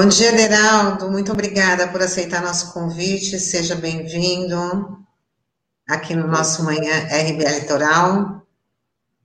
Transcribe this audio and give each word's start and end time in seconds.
Bom 0.00 0.06
dia, 0.06 0.30
Deraldo. 0.30 1.10
Muito 1.10 1.32
obrigada 1.32 1.90
por 1.90 2.00
aceitar 2.00 2.40
nosso 2.40 2.72
convite. 2.72 3.36
Seja 3.40 3.74
bem-vindo 3.74 4.56
aqui 5.88 6.14
no 6.14 6.28
nosso 6.28 6.64
Manhã 6.64 6.92
RBA 7.06 7.58
Litoral. 7.58 8.46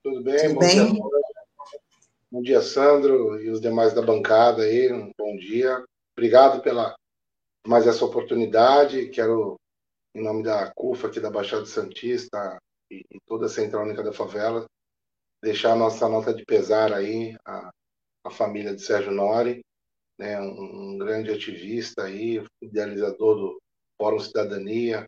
Tudo 0.02 0.24
bem? 0.24 0.48
Tudo 0.48 0.54
bom, 0.56 0.60
bem? 0.60 0.94
Dia, 0.94 1.04
bom 2.32 2.42
dia, 2.42 2.62
Sandro 2.64 3.40
e 3.40 3.52
os 3.52 3.62
demais 3.62 3.94
da 3.94 4.02
bancada 4.02 4.64
aí. 4.64 4.92
Um 4.92 5.12
bom 5.16 5.38
dia. 5.38 5.86
Obrigado 6.18 6.60
pela 6.64 6.96
mais 7.68 7.86
essa 7.86 8.04
oportunidade. 8.04 9.10
Quero, 9.10 9.60
em 10.16 10.24
nome 10.24 10.42
da 10.42 10.72
CUFA 10.74 11.06
aqui 11.06 11.20
da 11.20 11.30
Baixada 11.30 11.68
Santista 11.68 12.58
e, 12.90 13.06
e 13.12 13.20
toda 13.28 13.46
a 13.46 13.50
Central 13.50 13.84
Única 13.84 14.02
da 14.02 14.12
Favela, 14.12 14.66
deixar 15.40 15.74
a 15.74 15.78
nossa 15.78 16.10
nota 16.10 16.34
de 16.34 16.44
pesar 16.44 16.92
aí 16.92 17.38
à, 17.46 17.70
à 18.26 18.32
família 18.32 18.74
de 18.74 18.82
Sérgio 18.82 19.12
Nori 19.12 19.62
né, 20.18 20.40
um, 20.40 20.94
um 20.94 20.98
grande 20.98 21.32
ativista 21.32 22.04
aí, 22.04 22.44
idealizador 22.62 23.36
do 23.36 23.62
Fórum 23.98 24.20
Cidadania, 24.20 25.08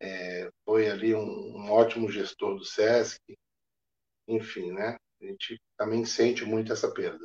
é, 0.00 0.48
foi 0.64 0.90
ali 0.90 1.14
um, 1.14 1.56
um, 1.56 1.70
ótimo 1.70 2.10
gestor 2.10 2.56
do 2.56 2.64
SESC, 2.64 3.20
enfim, 4.28 4.72
né? 4.72 4.96
A 5.20 5.24
gente 5.24 5.60
também 5.78 6.04
sente 6.04 6.44
muito 6.44 6.72
essa 6.72 6.90
perda. 6.90 7.24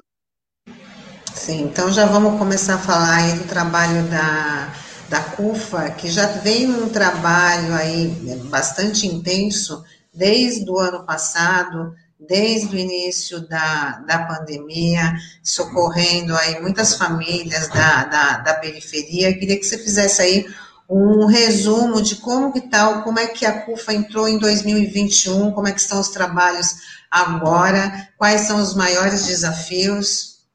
Sim, 1.33 1.63
então 1.63 1.91
já 1.91 2.05
vamos 2.05 2.37
começar 2.37 2.75
a 2.75 2.79
falar 2.79 3.15
aí 3.15 3.39
do 3.39 3.47
trabalho 3.47 4.07
da, 4.09 4.73
da 5.09 5.23
CUFA, 5.35 5.91
que 5.91 6.07
já 6.07 6.27
vem 6.27 6.69
um 6.69 6.89
trabalho 6.89 7.73
aí 7.73 8.09
bastante 8.49 9.07
intenso 9.07 9.83
desde 10.13 10.69
o 10.69 10.77
ano 10.77 11.05
passado, 11.05 11.95
desde 12.19 12.75
o 12.75 12.79
início 12.79 13.47
da, 13.47 13.99
da 13.99 14.25
pandemia, 14.25 15.13
socorrendo 15.43 16.35
aí 16.35 16.59
muitas 16.61 16.95
famílias 16.95 17.67
da, 17.69 18.05
da, 18.05 18.37
da 18.37 18.53
periferia. 18.55 19.37
Queria 19.37 19.57
que 19.57 19.65
você 19.65 19.77
fizesse 19.77 20.21
aí 20.21 20.45
um 20.89 21.25
resumo 21.25 22.01
de 22.01 22.15
como 22.15 22.51
que 22.51 22.61
tal, 22.61 22.95
tá, 22.95 23.01
como 23.01 23.19
é 23.19 23.27
que 23.27 23.45
a 23.45 23.61
CUFA 23.61 23.93
entrou 23.93 24.27
em 24.27 24.39
2021, 24.39 25.51
como 25.51 25.67
é 25.67 25.71
que 25.71 25.81
estão 25.81 25.99
os 25.99 26.09
trabalhos 26.09 26.75
agora, 27.11 28.09
quais 28.17 28.41
são 28.41 28.61
os 28.61 28.75
maiores 28.75 29.27
desafios. 29.27 30.47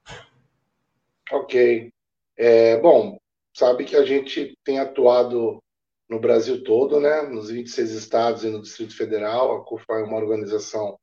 Ok. 1.31 1.91
É, 2.37 2.81
bom, 2.81 3.19
sabe 3.55 3.85
que 3.85 3.95
a 3.95 4.05
gente 4.05 4.55
tem 4.65 4.79
atuado 4.79 5.59
no 6.09 6.19
Brasil 6.19 6.65
todo, 6.65 6.99
né, 6.99 7.23
nos 7.23 7.51
26 7.51 7.91
estados 7.91 8.45
e 8.45 8.49
no 8.49 8.63
Distrito 8.63 8.97
Federal. 8.97 9.57
A 9.57 9.65
CUFA 9.65 9.95
é 9.95 10.03
uma 10.03 10.19
organização 10.19 10.97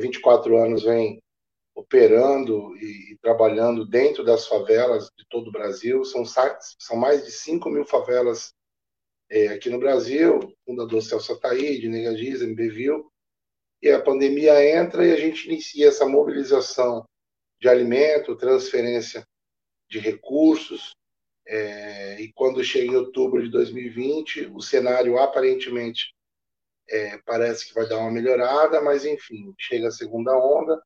24 0.00 0.56
anos 0.56 0.84
vem 0.84 1.22
operando 1.74 2.76
e, 2.76 3.12
e, 3.12 3.18
trabalhando 3.18 3.86
dentro 3.86 4.24
das 4.24 4.46
favelas 4.46 5.10
de 5.16 5.24
todo 5.28 5.48
o 5.48 5.52
Brasil. 5.52 6.04
São, 6.04 6.24
são 6.24 6.96
mais 6.96 7.24
de 7.24 7.30
5 7.30 7.68
mil 7.70 7.84
favelas 7.84 8.52
é, 9.30 9.48
aqui 9.48 9.70
no 9.70 9.78
Brasil, 9.78 10.54
fundador 10.66 11.02
Celso 11.02 11.32
Ataíde, 11.32 11.88
Negadiz, 11.88 12.42
MBVIL, 12.42 13.10
e 13.80 13.90
a 13.90 14.00
pandemia 14.00 14.78
entra 14.78 15.06
e 15.06 15.12
a 15.12 15.16
gente 15.16 15.46
inicia 15.46 15.88
essa 15.88 16.06
mobilização 16.06 17.04
de 17.58 17.68
alimento, 17.68 18.36
transferência 18.36 19.26
de 19.88 19.98
recursos, 19.98 20.92
é, 21.46 22.20
e 22.20 22.32
quando 22.32 22.62
chega 22.62 22.92
em 22.92 22.96
outubro 22.96 23.42
de 23.42 23.50
2020, 23.50 24.50
o 24.54 24.60
cenário 24.60 25.18
aparentemente 25.18 26.14
é, 26.92 27.16
parece 27.24 27.66
que 27.66 27.74
vai 27.74 27.88
dar 27.88 27.98
uma 27.98 28.10
melhorada, 28.10 28.82
mas 28.82 29.06
enfim, 29.06 29.54
chega 29.58 29.88
a 29.88 29.92
segunda 29.92 30.36
onda 30.36 30.80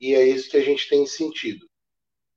e 0.00 0.14
é 0.14 0.24
isso 0.24 0.48
que 0.48 0.56
a 0.56 0.62
gente 0.62 0.88
tem 0.88 1.04
sentido. 1.04 1.68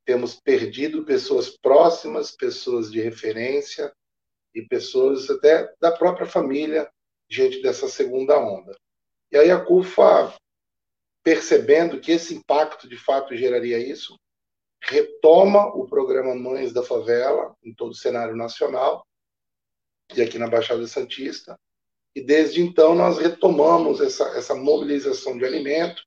Temos 0.04 0.34
perdido 0.34 1.04
pessoas 1.04 1.48
próximas, 1.48 2.32
pessoas 2.32 2.90
de 2.90 3.00
referência 3.00 3.94
e 4.52 4.62
pessoas 4.62 5.30
até 5.30 5.72
da 5.80 5.92
própria 5.92 6.26
família 6.26 6.90
diante 7.28 7.62
dessa 7.62 7.88
segunda 7.88 8.38
onda. 8.38 8.76
E 9.30 9.36
aí 9.36 9.50
a 9.50 9.64
CUFA, 9.64 10.34
percebendo 11.22 12.00
que 12.00 12.10
esse 12.10 12.34
impacto 12.34 12.88
de 12.88 12.96
fato 12.96 13.36
geraria 13.36 13.78
isso, 13.78 14.18
retoma 14.82 15.66
o 15.76 15.86
programa 15.86 16.34
Mães 16.34 16.72
da 16.72 16.82
Favela 16.82 17.54
em 17.62 17.72
todo 17.72 17.92
o 17.92 17.96
cenário 17.96 18.36
nacional 18.36 19.06
e 20.14 20.22
aqui 20.22 20.38
na 20.38 20.48
Baixada 20.48 20.86
Santista, 20.86 21.58
e 22.16 22.22
desde 22.22 22.62
então 22.62 22.94
nós 22.94 23.18
retomamos 23.18 24.00
essa, 24.00 24.24
essa 24.38 24.54
mobilização 24.54 25.36
de 25.36 25.44
alimento, 25.44 26.02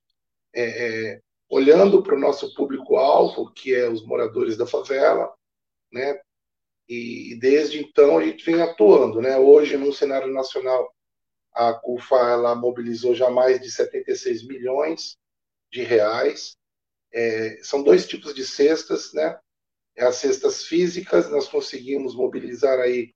é, 0.52 0.64
é, 0.64 1.22
olhando 1.48 2.02
para 2.02 2.16
o 2.16 2.20
nosso 2.20 2.52
público-alvo, 2.56 3.54
que 3.54 3.76
é 3.76 3.88
os 3.88 4.04
moradores 4.04 4.58
da 4.58 4.66
favela, 4.66 5.32
né? 5.94 6.20
E, 6.90 7.34
e, 7.34 7.40
desde 7.40 7.80
então 7.80 8.18
a 8.18 8.26
gente 8.26 8.44
vem 8.44 8.60
atuando, 8.60 9.22
né? 9.22 9.38
Hoje, 9.38 9.78
no 9.78 9.94
cenário 9.94 10.34
nacional, 10.34 10.92
a 11.54 11.74
CUFA 11.74 12.16
ela 12.16 12.56
mobilizou 12.56 13.14
já 13.14 13.30
mais 13.30 13.62
de 13.62 13.72
76 13.72 14.48
milhões 14.48 15.16
de 15.72 15.84
reais. 15.84 16.58
É, 17.14 17.60
são 17.62 17.84
dois 17.84 18.08
tipos 18.08 18.34
de 18.34 18.44
cestas, 18.44 19.14
né? 19.14 19.40
As 19.96 20.16
cestas 20.16 20.64
físicas, 20.64 21.30
nós 21.30 21.48
conseguimos 21.48 22.16
mobilizar 22.16 22.80
aí 22.80 23.14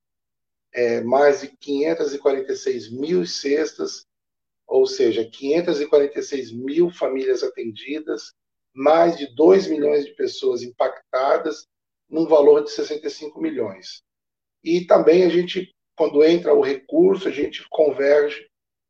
é, 0.73 1.01
mais 1.01 1.41
de 1.41 1.55
546 1.57 2.91
mil 2.91 3.25
cestas, 3.25 4.05
ou 4.65 4.87
seja, 4.87 5.23
546 5.23 6.51
mil 6.51 6.89
famílias 6.89 7.43
atendidas, 7.43 8.33
mais 8.73 9.17
de 9.17 9.33
2 9.35 9.67
milhões 9.67 10.05
de 10.05 10.15
pessoas 10.15 10.63
impactadas, 10.63 11.67
num 12.09 12.25
valor 12.25 12.63
de 12.63 12.71
65 12.71 13.39
milhões. 13.39 14.01
E 14.63 14.85
também 14.85 15.23
a 15.23 15.29
gente, 15.29 15.71
quando 15.95 16.23
entra 16.23 16.53
o 16.53 16.61
recurso, 16.61 17.27
a 17.27 17.31
gente 17.31 17.67
converge 17.69 18.47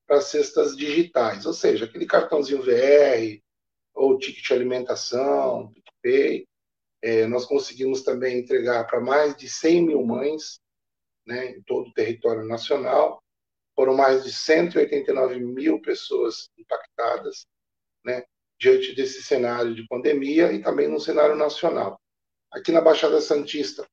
para 0.08 0.22
cestas 0.22 0.76
digitais, 0.76 1.46
ou 1.46 1.54
seja, 1.54 1.86
aquele 1.86 2.06
cartãozinho 2.06 2.62
VR, 2.62 3.42
ou 3.94 4.18
ticket 4.18 4.46
de 4.46 4.54
alimentação, 4.54 5.72
PicPay, 5.74 6.48
é, 7.02 7.28
nós 7.28 7.46
conseguimos 7.46 8.02
também 8.02 8.40
entregar 8.40 8.86
para 8.86 9.02
mais 9.02 9.36
de 9.36 9.50
100 9.50 9.86
mil 9.86 10.06
mães 10.06 10.60
né, 11.26 11.52
em 11.52 11.62
todo 11.64 11.90
o 11.90 11.94
território 11.94 12.46
nacional. 12.46 13.22
Foram 13.76 13.96
mais 13.96 14.24
de 14.24 14.32
189 14.32 15.40
mil 15.40 15.82
pessoas 15.82 16.50
impactadas 16.58 17.46
né, 18.06 18.24
diante 18.60 18.94
desse 18.94 19.24
cenário 19.24 19.74
de 19.74 19.88
pandemia 19.88 20.52
e 20.52 20.62
também 20.62 20.88
no 20.88 21.00
cenário 21.00 21.36
nacional. 21.36 22.00
Aqui 22.52 22.72
na 22.72 22.82
Baixada 22.82 23.20
Santista, 23.20 23.86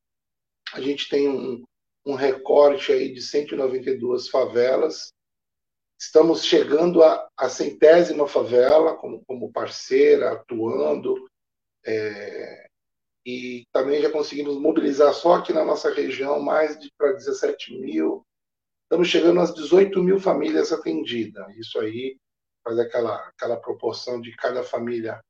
a 0.72 0.80
gente 0.80 1.08
tem 1.08 1.28
um, 1.28 1.64
um 2.04 2.14
recorte 2.14 2.92
aí 2.92 3.12
de 3.12 3.22
192 3.22 4.28
favelas. 4.28 5.12
Estamos 5.98 6.44
chegando 6.44 7.02
à 7.02 7.48
centésima 7.48 8.26
favela 8.26 8.96
como, 8.96 9.24
como 9.24 9.52
parceira, 9.52 10.32
atuando. 10.32 11.26
É, 11.84 12.69
e 13.24 13.66
também 13.72 14.00
já 14.00 14.10
conseguimos 14.10 14.58
mobilizar 14.58 15.12
só 15.12 15.34
aqui 15.34 15.52
na 15.52 15.64
nossa 15.64 15.92
região 15.92 16.40
mais 16.40 16.78
de 16.78 16.90
para 16.96 17.12
17 17.12 17.78
mil. 17.78 18.24
Estamos 18.84 19.08
chegando 19.08 19.40
às 19.40 19.54
18 19.54 20.02
mil 20.02 20.18
famílias 20.18 20.72
atendidas. 20.72 21.46
Isso 21.56 21.78
aí 21.78 22.16
faz 22.64 22.78
aquela, 22.78 23.16
aquela 23.28 23.56
proporção 23.56 24.20
de 24.20 24.34
cada 24.36 24.62
família 24.62 25.20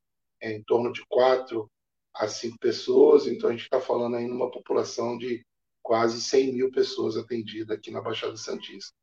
é, 0.41 0.53
em 0.53 0.63
torno 0.63 0.93
de 0.93 1.05
quatro 1.09 1.71
a 2.15 2.29
cinco 2.29 2.59
pessoas. 2.59 3.27
Então 3.27 3.51
a 3.51 3.53
gente 3.53 3.65
está 3.65 3.81
falando 3.81 4.17
aí 4.17 4.27
numa 4.27 4.51
população 4.51 5.19
de 5.19 5.45
quase 5.83 6.21
100 6.23 6.53
mil 6.53 6.71
pessoas 6.71 7.17
atendidas 7.17 7.77
aqui 7.77 7.91
na 7.91 8.01
Baixada 8.01 8.37
Santista. 8.37 8.95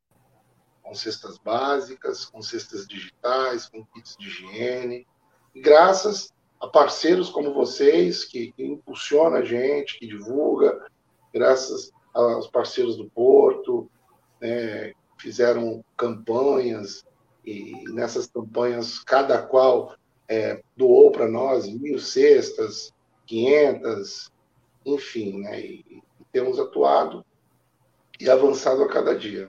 Com 0.82 0.94
cestas 0.94 1.36
básicas, 1.38 2.24
com 2.24 2.40
cestas 2.40 2.86
digitais, 2.86 3.68
com 3.68 3.84
kits 3.86 4.16
de 4.18 4.26
higiene. 4.26 5.06
Graças 5.54 6.32
a 6.60 6.66
parceiros 6.66 7.30
como 7.30 7.54
vocês, 7.54 8.24
que, 8.24 8.52
que 8.52 8.64
impulsiona 8.64 9.38
a 9.38 9.44
gente, 9.44 9.98
que 9.98 10.06
divulga, 10.06 10.86
graças 11.32 11.92
aos 12.12 12.48
parceiros 12.48 12.96
do 12.96 13.08
Porto, 13.08 13.88
né, 14.40 14.92
fizeram 15.18 15.84
campanhas, 15.96 17.04
e 17.44 17.84
nessas 17.90 18.26
campanhas 18.26 18.98
cada 18.98 19.40
qual 19.40 19.94
é, 20.28 20.62
doou 20.76 21.10
para 21.10 21.28
nós 21.28 21.68
mil 21.68 21.98
cestas, 21.98 22.92
quinhentas, 23.24 24.30
enfim, 24.84 25.40
né, 25.40 25.60
e, 25.60 25.84
e 25.90 26.24
temos 26.32 26.58
atuado 26.58 27.24
e 28.20 28.28
avançado 28.28 28.82
a 28.82 28.88
cada 28.88 29.16
dia. 29.16 29.48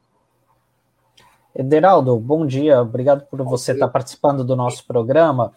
Ederaldo, 1.55 2.17
bom 2.17 2.45
dia, 2.45 2.81
obrigado 2.81 3.25
por 3.25 3.43
você 3.43 3.73
estar 3.73 3.87
participando 3.87 4.43
do 4.43 4.55
nosso 4.55 4.85
programa. 4.85 5.53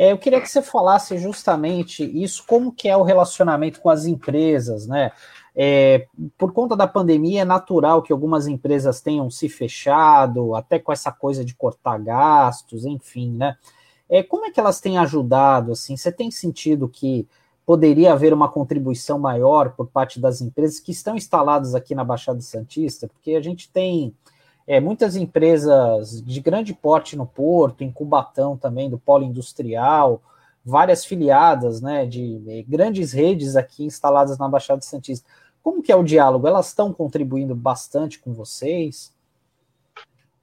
É, 0.00 0.12
eu 0.12 0.16
queria 0.16 0.40
que 0.40 0.48
você 0.48 0.62
falasse 0.62 1.18
justamente 1.18 2.02
isso, 2.02 2.42
como 2.46 2.72
que 2.72 2.88
é 2.88 2.96
o 2.96 3.02
relacionamento 3.02 3.82
com 3.82 3.90
as 3.90 4.06
empresas, 4.06 4.86
né? 4.86 5.12
É, 5.54 6.06
por 6.38 6.54
conta 6.54 6.74
da 6.74 6.86
pandemia, 6.86 7.42
é 7.42 7.44
natural 7.44 8.00
que 8.00 8.10
algumas 8.10 8.46
empresas 8.46 9.02
tenham 9.02 9.30
se 9.30 9.46
fechado, 9.46 10.54
até 10.54 10.78
com 10.78 10.90
essa 10.90 11.12
coisa 11.12 11.44
de 11.44 11.54
cortar 11.54 11.98
gastos, 11.98 12.86
enfim, 12.86 13.32
né? 13.32 13.58
É, 14.08 14.22
como 14.22 14.46
é 14.46 14.50
que 14.50 14.58
elas 14.58 14.80
têm 14.80 14.96
ajudado, 14.96 15.72
assim? 15.72 15.98
Você 15.98 16.10
tem 16.10 16.30
sentido 16.30 16.88
que 16.88 17.28
poderia 17.66 18.14
haver 18.14 18.32
uma 18.32 18.48
contribuição 18.48 19.18
maior 19.18 19.72
por 19.72 19.86
parte 19.88 20.18
das 20.18 20.40
empresas 20.40 20.80
que 20.80 20.92
estão 20.92 21.14
instaladas 21.14 21.74
aqui 21.74 21.94
na 21.94 22.04
Baixada 22.04 22.40
Santista, 22.40 23.06
porque 23.06 23.34
a 23.34 23.42
gente 23.42 23.70
tem 23.70 24.14
é, 24.70 24.78
muitas 24.78 25.16
empresas 25.16 26.22
de 26.22 26.40
grande 26.40 26.72
porte 26.72 27.16
no 27.16 27.26
Porto, 27.26 27.82
em 27.82 27.90
Cubatão 27.90 28.56
também, 28.56 28.88
do 28.88 29.00
polo 29.00 29.24
industrial, 29.24 30.22
várias 30.64 31.04
filiadas 31.04 31.80
né, 31.80 32.06
de 32.06 32.40
é, 32.46 32.62
grandes 32.62 33.12
redes 33.12 33.56
aqui 33.56 33.82
instaladas 33.82 34.38
na 34.38 34.48
Baixada 34.48 34.80
Santista. 34.80 35.28
Como 35.60 35.82
que 35.82 35.90
é 35.90 35.96
o 35.96 36.04
diálogo? 36.04 36.46
Elas 36.46 36.68
estão 36.68 36.92
contribuindo 36.92 37.52
bastante 37.52 38.20
com 38.20 38.32
vocês? 38.32 39.12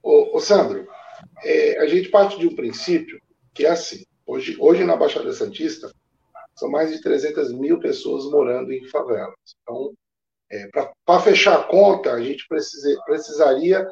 Ô, 0.02 0.36
ô 0.36 0.40
Sandro, 0.40 0.86
é, 1.42 1.78
a 1.78 1.86
gente 1.86 2.10
parte 2.10 2.38
de 2.38 2.46
um 2.46 2.54
princípio 2.54 3.18
que 3.54 3.64
é 3.64 3.70
assim. 3.70 4.04
Hoje, 4.26 4.58
hoje 4.60 4.84
na 4.84 4.94
Baixada 4.94 5.32
Santista, 5.32 5.90
são 6.54 6.70
mais 6.70 6.90
de 6.90 7.00
300 7.00 7.50
mil 7.54 7.80
pessoas 7.80 8.30
morando 8.30 8.74
em 8.74 8.86
favelas. 8.90 9.34
Então, 9.62 9.94
é, 10.52 10.68
para 11.06 11.20
fechar 11.20 11.60
a 11.60 11.64
conta, 11.64 12.12
a 12.12 12.20
gente 12.20 12.46
precisa, 12.46 12.94
precisaria 13.06 13.88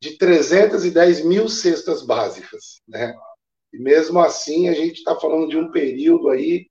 de 0.00 0.16
310 0.18 1.24
mil 1.24 1.48
cestas 1.48 2.04
básicas. 2.04 2.80
Né? 2.86 3.14
E 3.72 3.78
mesmo 3.78 4.20
assim, 4.20 4.68
a 4.68 4.72
gente 4.72 4.98
está 4.98 5.18
falando 5.18 5.48
de 5.48 5.56
um 5.56 5.70
período 5.70 6.28
aí 6.28 6.66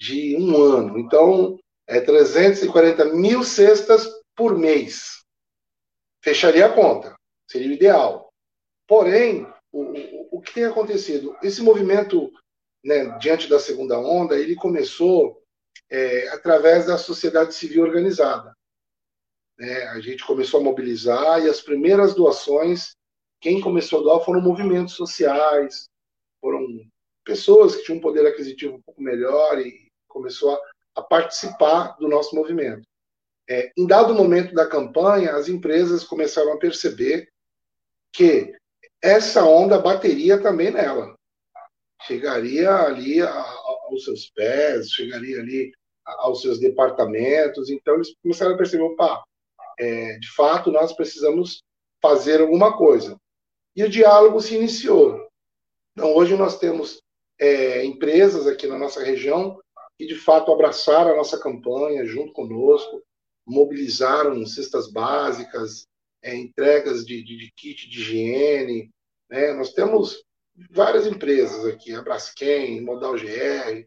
de 0.00 0.36
um 0.36 0.56
ano. 0.60 0.98
Então, 0.98 1.58
é 1.86 2.00
340 2.00 3.04
mil 3.14 3.42
cestas 3.42 4.08
por 4.34 4.58
mês. 4.58 5.22
Fecharia 6.22 6.66
a 6.66 6.72
conta, 6.72 7.14
seria 7.48 7.68
o 7.68 7.72
ideal. 7.72 8.28
Porém, 8.86 9.46
o, 9.72 10.36
o, 10.36 10.40
que 10.40 10.54
tem 10.54 10.64
acontecido? 10.64 11.36
Esse 11.42 11.62
movimento, 11.62 12.30
né, 12.84 13.16
diante 13.18 13.48
da 13.48 13.58
segunda 13.58 13.98
onda, 13.98 14.38
ele 14.38 14.54
começou 14.54 15.42
é, 15.90 16.28
através 16.28 16.86
da 16.86 16.98
sociedade 16.98 17.54
civil 17.54 17.84
organizada. 17.84 18.52
Né? 19.58 19.82
A 19.88 20.00
gente 20.00 20.24
começou 20.24 20.60
a 20.60 20.64
mobilizar 20.64 21.44
e 21.44 21.48
as 21.48 21.60
primeiras 21.60 22.14
doações, 22.14 22.94
quem 23.40 23.60
começou 23.60 24.00
a 24.00 24.02
doar 24.02 24.24
foram 24.24 24.40
movimentos 24.40 24.94
sociais, 24.94 25.88
foram 26.40 26.66
pessoas 27.24 27.76
que 27.76 27.84
tinham 27.84 27.98
um 27.98 28.02
poder 28.02 28.26
aquisitivo 28.26 28.76
um 28.76 28.82
pouco 28.82 29.02
melhor 29.02 29.58
e 29.58 29.90
começou 30.08 30.54
a 30.54 30.60
a 30.96 31.02
participar 31.02 31.94
do 31.98 32.08
nosso 32.08 32.34
movimento. 32.34 32.88
É, 33.48 33.70
em 33.76 33.86
dado 33.86 34.14
momento 34.14 34.54
da 34.54 34.66
campanha, 34.66 35.36
as 35.36 35.48
empresas 35.48 36.02
começaram 36.02 36.54
a 36.54 36.58
perceber 36.58 37.28
que 38.12 38.56
essa 39.02 39.44
onda 39.44 39.78
bateria 39.78 40.40
também 40.40 40.70
nela. 40.70 41.14
Chegaria 42.02 42.74
ali 42.74 43.20
aos 43.20 44.04
seus 44.04 44.30
pés, 44.30 44.90
chegaria 44.90 45.38
ali 45.38 45.70
aos 46.04 46.40
seus 46.40 46.58
departamentos. 46.58 47.68
Então, 47.68 47.96
eles 47.96 48.14
começaram 48.22 48.54
a 48.54 48.58
perceber: 48.58 48.82
opa, 48.82 49.22
é, 49.78 50.18
de 50.18 50.30
fato, 50.32 50.70
nós 50.70 50.92
precisamos 50.92 51.62
fazer 52.00 52.40
alguma 52.40 52.76
coisa. 52.76 53.18
E 53.74 53.84
o 53.84 53.90
diálogo 53.90 54.40
se 54.40 54.54
iniciou. 54.54 55.26
Então, 55.92 56.14
hoje 56.14 56.36
nós 56.36 56.58
temos 56.58 57.02
é, 57.38 57.84
empresas 57.84 58.46
aqui 58.46 58.66
na 58.66 58.78
nossa 58.78 59.02
região 59.02 59.60
que 59.98 60.06
de 60.06 60.14
fato 60.14 60.52
abraçaram 60.52 61.12
a 61.12 61.16
nossa 61.16 61.40
campanha 61.40 62.04
junto 62.04 62.32
conosco, 62.32 63.02
mobilizaram 63.46 64.44
cestas 64.44 64.90
básicas, 64.90 65.86
é, 66.22 66.34
entregas 66.34 67.04
de, 67.04 67.22
de, 67.22 67.38
de, 67.38 67.52
kit 67.56 67.88
de 67.88 68.00
higiene. 68.00 68.90
Né? 69.30 69.52
Nós 69.54 69.72
temos 69.72 70.22
várias 70.70 71.06
empresas 71.06 71.64
aqui, 71.64 71.94
a 71.94 72.02
Braskem, 72.02 72.82
Modal 72.82 73.14
GR, 73.14 73.86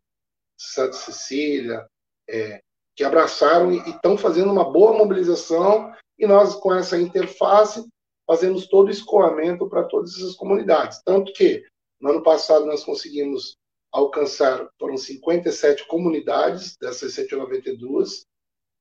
Santa 0.57 0.93
Cecília, 0.93 1.87
é, 2.27 2.61
que 2.99 3.03
abraçaram 3.05 3.71
e 3.71 3.77
estão 3.91 4.17
fazendo 4.17 4.51
uma 4.51 4.69
boa 4.69 4.91
mobilização 4.91 5.89
e 6.17 6.27
nós, 6.27 6.53
com 6.55 6.75
essa 6.75 6.99
interface, 6.99 7.87
fazemos 8.27 8.67
todo 8.67 8.87
o 8.87 8.91
escoamento 8.91 9.69
para 9.69 9.85
todas 9.85 10.17
essas 10.17 10.35
comunidades. 10.35 11.01
Tanto 11.05 11.31
que, 11.31 11.63
no 11.97 12.09
ano 12.09 12.21
passado, 12.21 12.65
nós 12.65 12.83
conseguimos 12.83 13.55
alcançar, 13.89 14.67
foram 14.77 14.97
57 14.97 15.87
comunidades 15.87 16.75
dessas 16.75 17.13
192, 17.13 18.25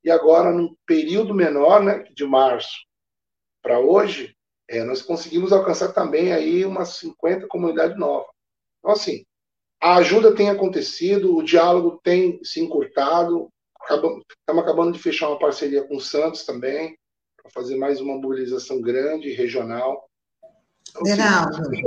e 0.02 0.10
agora, 0.10 0.50
num 0.52 0.74
período 0.84 1.32
menor, 1.32 1.80
né, 1.80 2.02
de 2.12 2.26
março 2.26 2.76
para 3.62 3.78
hoje, 3.78 4.34
é, 4.68 4.82
nós 4.82 5.00
conseguimos 5.00 5.52
alcançar 5.52 5.92
também 5.92 6.32
aí 6.32 6.64
umas 6.64 6.96
50 6.96 7.46
comunidades 7.46 7.96
novas. 7.96 8.26
Então, 8.80 8.90
assim, 8.90 9.24
a 9.80 9.94
ajuda 9.98 10.34
tem 10.34 10.50
acontecido, 10.50 11.36
o 11.36 11.42
diálogo 11.44 12.00
tem 12.02 12.42
se 12.42 12.58
encurtado, 12.58 13.48
estamos 13.94 14.62
acabando 14.62 14.92
de 14.92 14.98
fechar 14.98 15.28
uma 15.28 15.38
parceria 15.38 15.82
com 15.84 15.96
o 15.96 16.00
Santos 16.00 16.44
também, 16.44 16.96
para 17.42 17.50
fazer 17.50 17.76
mais 17.76 18.00
uma 18.00 18.14
mobilização 18.14 18.80
grande, 18.80 19.32
regional. 19.32 20.08
Então, 21.04 21.48
assim, 21.48 21.82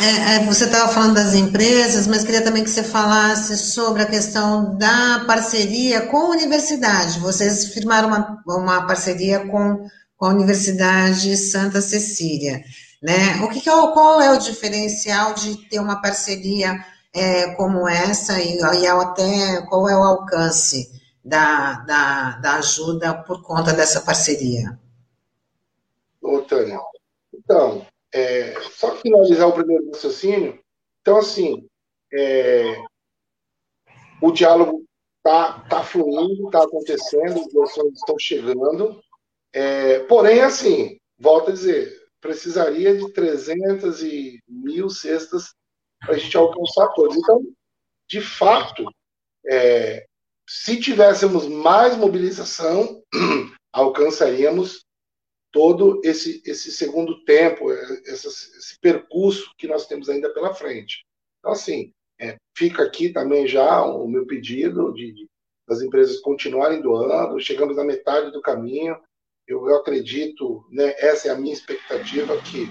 é, 0.00 0.36
é, 0.36 0.44
você 0.44 0.64
estava 0.64 0.92
falando 0.92 1.14
das 1.14 1.34
empresas, 1.34 2.06
mas 2.06 2.22
queria 2.22 2.42
também 2.42 2.62
que 2.62 2.70
você 2.70 2.84
falasse 2.84 3.58
sobre 3.58 4.02
a 4.02 4.06
questão 4.06 4.76
da 4.78 5.24
parceria 5.26 6.02
com 6.02 6.18
a 6.18 6.30
universidade. 6.30 7.18
Vocês 7.18 7.74
firmaram 7.74 8.06
uma, 8.06 8.42
uma 8.46 8.86
parceria 8.86 9.40
com, 9.40 9.88
com 10.16 10.26
a 10.26 10.28
Universidade 10.28 11.36
Santa 11.36 11.80
Cecília. 11.80 12.62
Né? 13.02 13.40
O 13.42 13.48
que 13.48 13.68
é, 13.68 13.72
qual 13.92 14.20
é 14.22 14.30
o 14.30 14.38
diferencial 14.38 15.34
de 15.34 15.68
ter 15.68 15.80
uma 15.80 16.00
parceria 16.00 16.78
é, 17.18 17.54
como 17.54 17.88
essa 17.88 18.40
e, 18.40 18.58
e 18.58 18.86
até 18.86 19.62
qual 19.68 19.88
é 19.88 19.96
o 19.96 20.02
alcance 20.02 20.90
da, 21.24 21.80
da, 21.80 22.38
da 22.38 22.54
ajuda 22.56 23.14
por 23.22 23.42
conta 23.42 23.72
dessa 23.72 24.00
parceria? 24.00 24.78
Ô, 26.20 26.40
Tânia, 26.42 26.80
então, 27.32 27.86
é, 28.12 28.54
só 28.72 28.96
finalizar 28.96 29.48
o 29.48 29.52
primeiro 29.52 29.88
raciocínio. 29.88 30.58
Então, 31.00 31.18
assim, 31.18 31.68
é, 32.12 32.82
o 34.20 34.32
diálogo 34.32 34.84
está 35.18 35.60
tá 35.68 35.82
fluindo, 35.82 36.46
está 36.46 36.64
acontecendo, 36.64 37.40
as 37.40 37.52
doações 37.52 37.94
estão 37.94 38.18
chegando. 38.18 39.00
É, 39.52 40.00
porém, 40.00 40.40
assim, 40.40 40.98
volto 41.18 41.50
a 41.50 41.54
dizer, 41.54 41.98
precisaria 42.20 42.96
de 42.96 43.12
300 43.12 44.02
e 44.02 44.40
mil 44.48 44.90
cestas 44.90 45.54
para 46.00 46.14
a 46.14 46.18
gente 46.18 46.36
alcançar 46.36 46.88
todos. 46.88 47.16
Então, 47.16 47.42
de 48.08 48.20
fato, 48.20 48.84
é, 49.46 50.06
se 50.48 50.80
tivéssemos 50.80 51.46
mais 51.46 51.96
mobilização, 51.96 53.02
alcançaríamos 53.72 54.84
todo 55.52 56.00
esse, 56.04 56.42
esse 56.44 56.70
segundo 56.72 57.24
tempo, 57.24 57.72
é, 57.72 57.82
esse, 58.06 58.26
esse 58.28 58.78
percurso 58.80 59.52
que 59.56 59.66
nós 59.66 59.86
temos 59.86 60.08
ainda 60.08 60.32
pela 60.32 60.54
frente. 60.54 61.04
Então, 61.38 61.52
assim, 61.52 61.92
é, 62.20 62.36
fica 62.56 62.82
aqui 62.82 63.10
também 63.10 63.46
já 63.46 63.84
o 63.84 64.06
meu 64.08 64.26
pedido 64.26 64.92
de, 64.92 65.12
de, 65.12 65.26
das 65.66 65.80
empresas 65.82 66.20
continuarem 66.20 66.80
doando, 66.80 67.40
chegamos 67.40 67.76
na 67.76 67.84
metade 67.84 68.32
do 68.32 68.42
caminho, 68.42 68.98
eu, 69.46 69.66
eu 69.68 69.76
acredito, 69.76 70.66
né, 70.70 70.94
essa 70.98 71.28
é 71.28 71.30
a 71.30 71.38
minha 71.38 71.54
expectativa, 71.54 72.36
que 72.42 72.70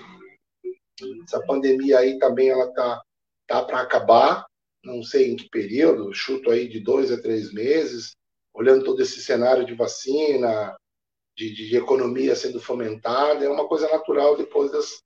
essa 1.23 1.43
pandemia 1.45 1.99
aí 1.99 2.19
também 2.19 2.49
ela 2.49 2.71
tá, 2.73 3.01
tá 3.47 3.63
para 3.63 3.81
acabar, 3.81 4.45
não 4.83 5.01
sei 5.01 5.31
em 5.31 5.35
que 5.35 5.49
período, 5.49 6.13
chuto 6.13 6.51
aí 6.51 6.67
de 6.67 6.79
dois 6.79 7.11
a 7.11 7.21
três 7.21 7.53
meses, 7.53 8.15
olhando 8.53 8.83
todo 8.83 9.01
esse 9.01 9.21
cenário 9.21 9.65
de 9.65 9.73
vacina, 9.73 10.75
de, 11.35 11.53
de, 11.53 11.77
economia 11.77 12.35
sendo 12.35 12.59
fomentada, 12.59 13.45
é 13.45 13.49
uma 13.49 13.67
coisa 13.67 13.87
natural 13.89 14.35
depois 14.35 14.71
das, 14.71 15.03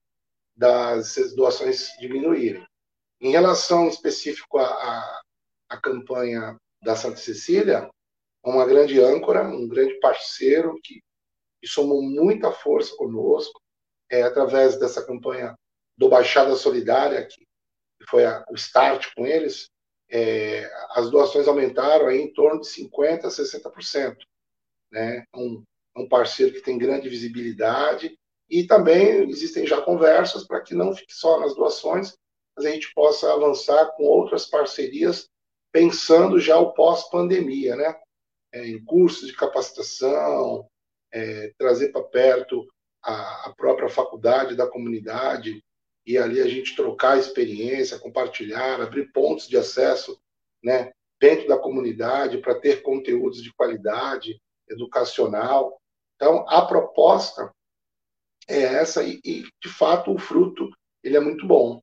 das 0.56 1.36
doações 1.36 1.90
diminuírem. 2.00 2.66
Em 3.20 3.32
relação 3.32 3.88
específico 3.88 4.58
à, 4.58 5.22
à, 5.70 5.78
campanha 5.78 6.58
da 6.82 6.96
Santa 6.96 7.18
Cecília, 7.18 7.90
uma 8.44 8.66
grande 8.66 9.00
âncora, 9.00 9.44
um 9.44 9.68
grande 9.68 10.00
parceiro 10.00 10.80
que, 10.82 11.02
que 11.62 11.68
somou 11.68 12.02
muita 12.02 12.52
força 12.52 12.96
conosco, 12.96 13.62
é, 14.10 14.24
através 14.24 14.80
dessa 14.80 15.06
campanha 15.06 15.56
do 15.98 16.10
Baixada 16.10 16.56
Solidária, 16.56 17.26
que 17.26 17.46
foi 18.10 18.26
a, 18.26 18.44
o 18.50 18.56
start 18.56 19.08
com 19.16 19.26
eles, 19.26 19.70
é, 20.10 20.70
as 20.92 21.10
doações 21.10 21.48
aumentaram 21.48 22.08
aí 22.08 22.20
em 22.20 22.34
torno 22.34 22.62
de 22.62 22.68
50% 22.68 23.26
a 23.26 23.30
60%. 23.30 24.18
Né? 24.92 25.24
Um, 25.34 25.64
um 25.96 26.08
parceiro 26.08 26.54
que 26.54 26.62
tem 26.62 26.78
grande 26.78 27.08
visibilidade 27.08 28.18
e 28.50 28.66
também 28.66 29.30
existem 29.30 29.66
já 29.66 29.82
conversas 29.82 30.46
para 30.46 30.62
que 30.62 30.76
não 30.76 30.94
fique 30.94 31.14
só 31.14 31.40
nas 31.40 31.56
doações, 31.56 32.18
mas 32.56 32.66
a 32.66 32.70
gente 32.70 32.94
possa 32.94 33.34
avançar 33.34 33.86
com 33.96 34.04
outras 34.04 34.46
parcerias, 34.46 35.30
pensando 35.72 36.38
já 36.38 36.58
o 36.58 36.74
pós-pandemia, 36.74 37.78
né? 37.78 37.96
É, 38.54 38.68
em 38.68 38.84
cursos 38.84 39.28
de 39.28 39.34
capacitação, 39.34 40.68
é, 41.14 41.54
trazer 41.58 41.94
para 41.94 42.04
perto 42.04 42.68
a, 43.02 43.48
a, 43.48 43.54
própria 43.56 43.88
faculdade 43.88 44.58
da 44.58 44.68
comunidade 44.68 45.64
e 46.06 46.18
ali 46.18 46.42
a 46.42 46.48
gente 46.48 46.76
trocar 46.76 47.18
experiência, 47.18 48.00
compartilhar, 48.00 48.82
abrir 48.82 49.12
pontos 49.12 49.48
de 49.48 49.58
acesso, 49.58 50.20
né? 50.64 50.92
dentro 51.22 51.48
da 51.48 51.58
comunidade 51.58 52.40
para 52.40 52.60
ter 52.60 52.82
conteúdos 52.82 53.44
de 53.44 53.54
qualidade 53.54 54.42
educacional. 54.68 55.80
Então, 56.16 56.44
a 56.50 56.66
proposta 56.66 57.54
é 58.48 58.62
essa 58.62 59.04
e, 59.04 59.22
e 59.24 59.44
de 59.62 59.70
fato, 59.70 60.12
o 60.12 60.18
fruto 60.18 60.68
ele 61.04 61.16
é 61.16 61.20
muito 61.20 61.46
bom. 61.46 61.80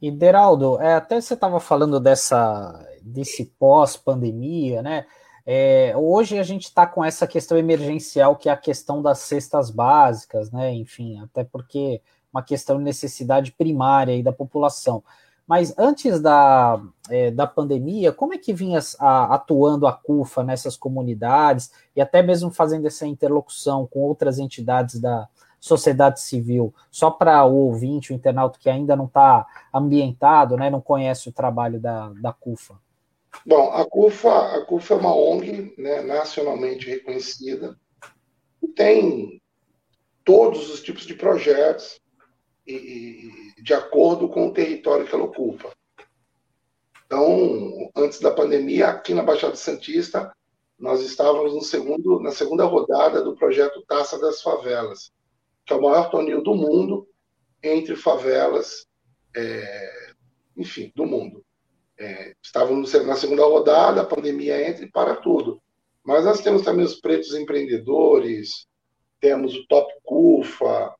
E 0.00 0.10
Deraldo, 0.10 0.80
é, 0.80 0.94
até 0.94 1.20
você 1.20 1.34
estava 1.34 1.58
falando 1.58 1.98
dessa 1.98 2.86
desse 3.02 3.46
pós-pandemia, 3.58 4.82
né? 4.82 5.06
É, 5.48 5.94
hoje 5.96 6.38
a 6.40 6.42
gente 6.42 6.64
está 6.64 6.84
com 6.88 7.04
essa 7.04 7.24
questão 7.24 7.56
emergencial, 7.56 8.34
que 8.34 8.48
é 8.48 8.52
a 8.52 8.56
questão 8.56 9.00
das 9.00 9.20
cestas 9.20 9.70
básicas, 9.70 10.50
né? 10.50 10.74
Enfim, 10.74 11.20
até 11.20 11.44
porque 11.44 12.02
uma 12.32 12.42
questão 12.42 12.78
de 12.78 12.84
necessidade 12.84 13.52
primária 13.52 14.12
aí 14.12 14.24
da 14.24 14.32
população. 14.32 15.04
Mas 15.46 15.72
antes 15.78 16.20
da, 16.20 16.82
é, 17.08 17.30
da 17.30 17.46
pandemia, 17.46 18.12
como 18.12 18.34
é 18.34 18.38
que 18.38 18.52
vinha 18.52 18.80
a, 18.98 19.34
atuando 19.36 19.86
a 19.86 19.92
CUFA 19.92 20.42
nessas 20.42 20.76
comunidades 20.76 21.70
e 21.94 22.00
até 22.00 22.20
mesmo 22.20 22.50
fazendo 22.50 22.86
essa 22.88 23.06
interlocução 23.06 23.86
com 23.86 24.00
outras 24.00 24.40
entidades 24.40 25.00
da 25.00 25.28
sociedade 25.60 26.20
civil? 26.20 26.74
Só 26.90 27.08
para 27.08 27.44
o 27.44 27.54
ouvinte, 27.54 28.12
o 28.12 28.16
internauta 28.16 28.58
que 28.58 28.68
ainda 28.68 28.96
não 28.96 29.04
está 29.04 29.46
ambientado, 29.72 30.56
né, 30.56 30.68
não 30.68 30.80
conhece 30.80 31.28
o 31.28 31.32
trabalho 31.32 31.78
da, 31.78 32.08
da 32.20 32.32
CUFA. 32.32 32.74
Bom, 33.44 33.70
a 33.72 33.84
CUFA, 33.84 34.56
a 34.56 34.64
CUFA 34.64 34.94
é 34.94 34.96
uma 34.96 35.14
ONG 35.14 35.74
né, 35.78 36.02
nacionalmente 36.02 36.88
reconhecida 36.88 37.78
e 38.62 38.68
tem 38.68 39.42
todos 40.24 40.70
os 40.70 40.80
tipos 40.80 41.06
de 41.06 41.14
projetos 41.14 42.00
e, 42.66 43.30
de 43.62 43.74
acordo 43.74 44.28
com 44.28 44.48
o 44.48 44.52
território 44.52 45.06
que 45.06 45.14
ela 45.14 45.24
ocupa. 45.24 45.72
Então, 47.06 47.90
antes 47.94 48.18
da 48.20 48.32
pandemia, 48.32 48.88
aqui 48.88 49.14
na 49.14 49.22
Baixada 49.22 49.54
Santista, 49.54 50.32
nós 50.78 51.00
estávamos 51.02 51.54
no 51.54 51.62
segundo, 51.62 52.20
na 52.20 52.32
segunda 52.32 52.64
rodada 52.64 53.22
do 53.22 53.36
projeto 53.36 53.84
Taça 53.86 54.18
das 54.18 54.42
Favelas, 54.42 55.12
que 55.64 55.72
é 55.72 55.76
o 55.76 55.82
maior 55.82 56.10
torneio 56.10 56.42
do 56.42 56.54
mundo 56.54 57.08
entre 57.62 57.96
favelas, 57.96 58.86
é, 59.34 60.12
enfim, 60.56 60.92
do 60.94 61.06
mundo. 61.06 61.35
É, 61.98 62.34
estávamos 62.42 62.92
na 62.92 63.16
segunda 63.16 63.44
rodada, 63.44 64.02
a 64.02 64.06
pandemia 64.06 64.68
entra 64.68 64.84
e 64.84 64.90
para 64.90 65.16
tudo. 65.16 65.60
Mas 66.04 66.24
nós 66.24 66.40
temos 66.40 66.62
também 66.62 66.84
os 66.84 67.00
pretos 67.00 67.34
empreendedores, 67.34 68.66
temos 69.20 69.54
o 69.54 69.66
Top 69.66 69.92
CUFA, 70.04 70.94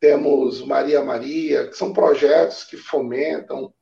temos 0.00 0.60
Maria 0.62 1.02
Maria, 1.02 1.68
que 1.68 1.76
são 1.76 1.92
projetos 1.92 2.64
que 2.64 2.76
fomentam, 2.76 3.72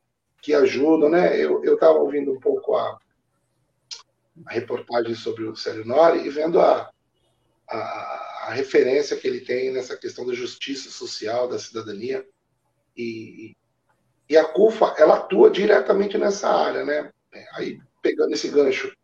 que 0.41 0.53
ajudam, 0.53 1.09
né? 1.09 1.37
Eu 1.41 1.73
estava 1.73 1.97
ouvindo 1.97 2.31
um 2.31 2.39
pouco 2.39 2.75
a, 2.75 2.99
a, 4.45 4.51
reportagem 4.51 5.15
sobre 5.15 5.45
o 5.45 5.55
Célio 5.55 5.85
Nori 5.85 6.19
e 6.19 6.29
vendo 6.29 6.59
a, 6.59 6.91
a, 7.69 7.77
a, 8.47 8.51
referência 8.51 9.17
que 9.17 9.27
ele 9.27 9.39
tem 9.39 9.71
nessa 9.71 9.97
questão 9.97 10.25
da 10.25 10.33
justiça 10.33 10.89
social, 10.89 11.47
da 11.47 11.57
cidadania. 11.57 12.25
E, 12.95 13.55
e 14.29 14.37
a 14.37 14.45
CUFA, 14.45 14.95
ela 14.97 15.17
atua 15.17 15.49
diretamente 15.49 16.17
nessa 16.17 16.49
área, 16.49 16.85
né? 16.85 17.11
Aí, 17.53 17.79
pegando 18.01 18.33
esse 18.33 18.47
gancho, 18.49 18.95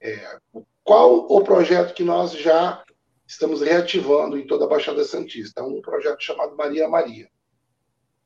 é, 0.00 0.38
qual 0.82 1.26
o 1.30 1.42
projeto 1.42 1.94
que 1.94 2.02
nós 2.02 2.32
já 2.32 2.82
estamos 3.26 3.60
reativando 3.60 4.36
em 4.38 4.46
toda 4.46 4.64
a 4.64 4.68
Baixada 4.68 5.04
Santista 5.04 5.62
um 5.62 5.80
projeto 5.80 6.20
chamado 6.20 6.56
Maria 6.56 6.88
Maria, 6.88 7.28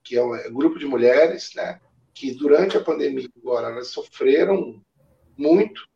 que 0.02 0.16
é 0.16 0.22
um 0.22 0.52
grupo 0.52 0.78
de 0.78 0.86
mulheres, 0.86 1.52
né, 1.54 1.80
que 2.14 2.32
durante 2.34 2.76
a 2.76 2.82
pandemia 2.82 3.28
agora 3.36 3.68
elas 3.68 3.88
sofreram 3.88 4.82
muito 5.36 5.86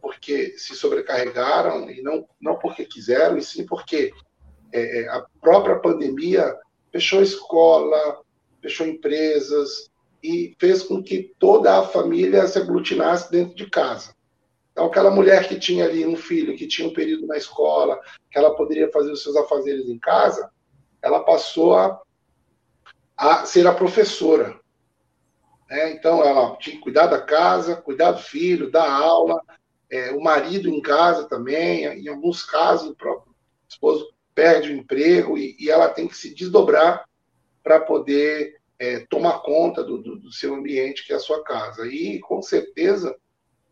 porque 0.00 0.58
se 0.58 0.74
sobrecarregaram 0.74 1.88
e 1.88 2.02
não 2.02 2.28
não 2.40 2.58
porque 2.58 2.84
quiseram 2.84 3.38
e 3.38 3.42
sim 3.42 3.64
porque 3.64 4.12
é, 4.72 5.02
é 5.02 5.08
a 5.08 5.24
própria 5.40 5.78
pandemia 5.78 6.54
fechou 6.90 7.22
escola, 7.22 8.20
fechou 8.60 8.86
empresas 8.86 9.90
e 10.22 10.54
fez 10.58 10.82
com 10.82 11.02
que 11.02 11.34
toda 11.38 11.78
a 11.78 11.86
família 11.86 12.46
se 12.46 12.58
aglutinasse 12.58 13.30
dentro 13.30 13.54
de 13.54 13.68
casa. 13.68 14.14
Então, 14.70 14.86
aquela 14.86 15.10
mulher 15.10 15.48
que 15.48 15.58
tinha 15.58 15.84
ali 15.84 16.06
um 16.06 16.16
filho, 16.16 16.56
que 16.56 16.66
tinha 16.66 16.88
um 16.88 16.94
período 16.94 17.26
na 17.26 17.36
escola, 17.36 18.00
que 18.30 18.38
ela 18.38 18.54
poderia 18.54 18.90
fazer 18.90 19.10
os 19.10 19.22
seus 19.22 19.36
afazeres 19.36 19.88
em 19.88 19.98
casa, 19.98 20.50
ela 21.02 21.20
passou 21.20 21.74
a, 21.74 22.00
a 23.16 23.44
ser 23.44 23.66
a 23.66 23.74
professora. 23.74 24.58
Né? 25.68 25.92
Então, 25.92 26.24
ela 26.24 26.56
tinha 26.56 26.76
que 26.76 26.82
cuidar 26.82 27.06
da 27.06 27.20
casa, 27.20 27.76
cuidar 27.76 28.12
do 28.12 28.22
filho, 28.22 28.70
dar 28.70 28.90
aula, 28.90 29.42
é, 29.90 30.10
o 30.12 30.22
marido 30.22 30.70
em 30.70 30.80
casa 30.80 31.28
também, 31.28 31.84
em 31.84 32.08
alguns 32.08 32.42
casos, 32.42 32.88
o 32.88 32.94
próprio 32.94 33.34
esposo 33.68 34.10
perde 34.34 34.72
o 34.72 34.76
emprego 34.76 35.36
e, 35.36 35.54
e 35.60 35.70
ela 35.70 35.90
tem 35.90 36.08
que 36.08 36.16
se 36.16 36.34
desdobrar 36.34 37.04
para 37.62 37.78
poder 37.78 38.61
é, 38.82 38.98
tomar 39.08 39.38
conta 39.42 39.84
do, 39.84 39.98
do, 39.98 40.16
do 40.16 40.32
seu 40.32 40.56
ambiente, 40.56 41.06
que 41.06 41.12
é 41.12 41.16
a 41.16 41.20
sua 41.20 41.44
casa. 41.44 41.86
E, 41.86 42.18
com 42.18 42.42
certeza, 42.42 43.16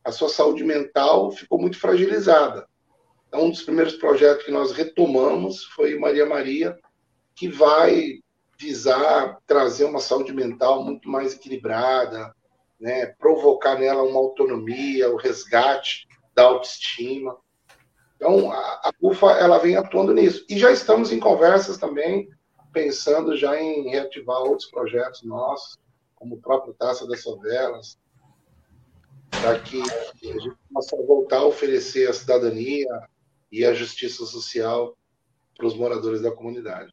a 0.04 0.12
sua 0.12 0.28
saúde 0.28 0.62
mental 0.62 1.32
ficou 1.32 1.60
muito 1.60 1.80
fragilizada. 1.80 2.64
Então, 3.26 3.46
um 3.46 3.50
dos 3.50 3.64
primeiros 3.64 3.94
projetos 3.94 4.44
que 4.44 4.52
nós 4.52 4.70
retomamos 4.70 5.64
foi 5.64 5.98
Maria 5.98 6.24
Maria, 6.26 6.78
que 7.34 7.48
vai 7.48 8.20
visar 8.56 9.38
trazer 9.48 9.84
uma 9.84 9.98
saúde 9.98 10.32
mental 10.32 10.84
muito 10.84 11.08
mais 11.08 11.34
equilibrada, 11.34 12.32
né, 12.78 13.06
provocar 13.06 13.80
nela 13.80 14.04
uma 14.04 14.20
autonomia, 14.20 15.10
o 15.10 15.16
resgate 15.16 16.06
da 16.36 16.44
autoestima. 16.44 17.36
Então, 18.14 18.52
a, 18.52 18.56
a 18.56 18.92
UFA 19.02 19.32
ela 19.32 19.58
vem 19.58 19.74
atuando 19.74 20.14
nisso. 20.14 20.46
E 20.48 20.56
já 20.56 20.70
estamos 20.70 21.10
em 21.10 21.18
conversas 21.18 21.78
também, 21.78 22.28
pensando 22.72 23.36
já 23.36 23.60
em 23.60 23.88
reativar 23.90 24.38
outros 24.38 24.70
projetos 24.70 25.22
nossos, 25.22 25.78
como 26.14 26.36
o 26.36 26.40
próprio 26.40 26.74
Taça 26.74 27.06
das 27.06 27.22
Favelas, 27.22 27.98
para 29.30 29.58
que 29.60 29.80
a 29.80 30.38
gente 30.38 30.56
possa 30.72 30.96
voltar 30.96 31.38
a 31.38 31.46
oferecer 31.46 32.08
a 32.08 32.12
cidadania 32.12 32.88
e 33.50 33.64
a 33.64 33.72
justiça 33.72 34.24
social 34.24 34.96
para 35.56 35.66
os 35.66 35.76
moradores 35.76 36.20
da 36.20 36.30
comunidade. 36.30 36.92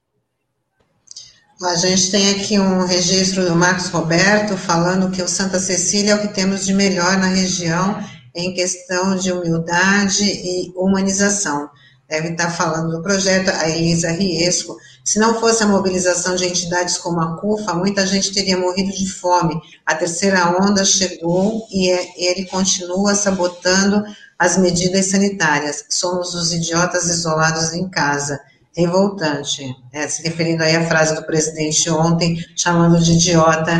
A 1.62 1.76
gente 1.76 2.12
tem 2.12 2.30
aqui 2.32 2.60
um 2.60 2.86
registro 2.86 3.44
do 3.44 3.56
Marcos 3.56 3.90
Roberto 3.90 4.56
falando 4.56 5.12
que 5.12 5.24
o 5.24 5.28
Santa 5.28 5.58
Cecília 5.58 6.12
é 6.12 6.16
o 6.16 6.22
que 6.22 6.34
temos 6.34 6.66
de 6.66 6.74
melhor 6.74 7.18
na 7.18 7.28
região 7.28 7.98
em 8.36 8.54
questão 8.54 9.16
de 9.16 9.32
humildade 9.32 10.24
e 10.24 10.72
humanização. 10.76 11.68
Deve 12.08 12.30
estar 12.30 12.50
falando 12.50 12.92
do 12.96 13.04
projeto 13.04 13.50
a 13.50 13.70
Elisa 13.70 14.12
Riesco, 14.12 14.78
se 15.08 15.20
não 15.20 15.40
fosse 15.40 15.64
a 15.64 15.68
mobilização 15.68 16.36
de 16.36 16.46
entidades 16.46 16.98
como 16.98 17.22
a 17.22 17.38
CUFA, 17.38 17.74
muita 17.74 18.06
gente 18.06 18.34
teria 18.34 18.58
morrido 18.58 18.92
de 18.92 19.10
fome. 19.10 19.58
A 19.86 19.96
terceira 19.96 20.50
onda 20.62 20.84
chegou 20.84 21.66
e 21.72 21.90
é, 21.90 22.12
ele 22.18 22.46
continua 22.46 23.16
sabotando 23.16 24.04
as 24.38 24.58
medidas 24.58 25.06
sanitárias. 25.06 25.86
Somos 25.88 26.36
os 26.36 26.52
idiotas 26.52 27.06
isolados 27.06 27.72
em 27.72 27.88
casa. 27.88 28.38
Revoltante. 28.76 29.74
É, 29.94 30.10
se 30.10 30.22
referindo 30.24 30.62
aí 30.62 30.76
à 30.76 30.86
frase 30.86 31.16
do 31.16 31.26
presidente 31.26 31.90
ontem, 31.90 32.46
chamando 32.54 33.02
de 33.02 33.14
idiota 33.14 33.78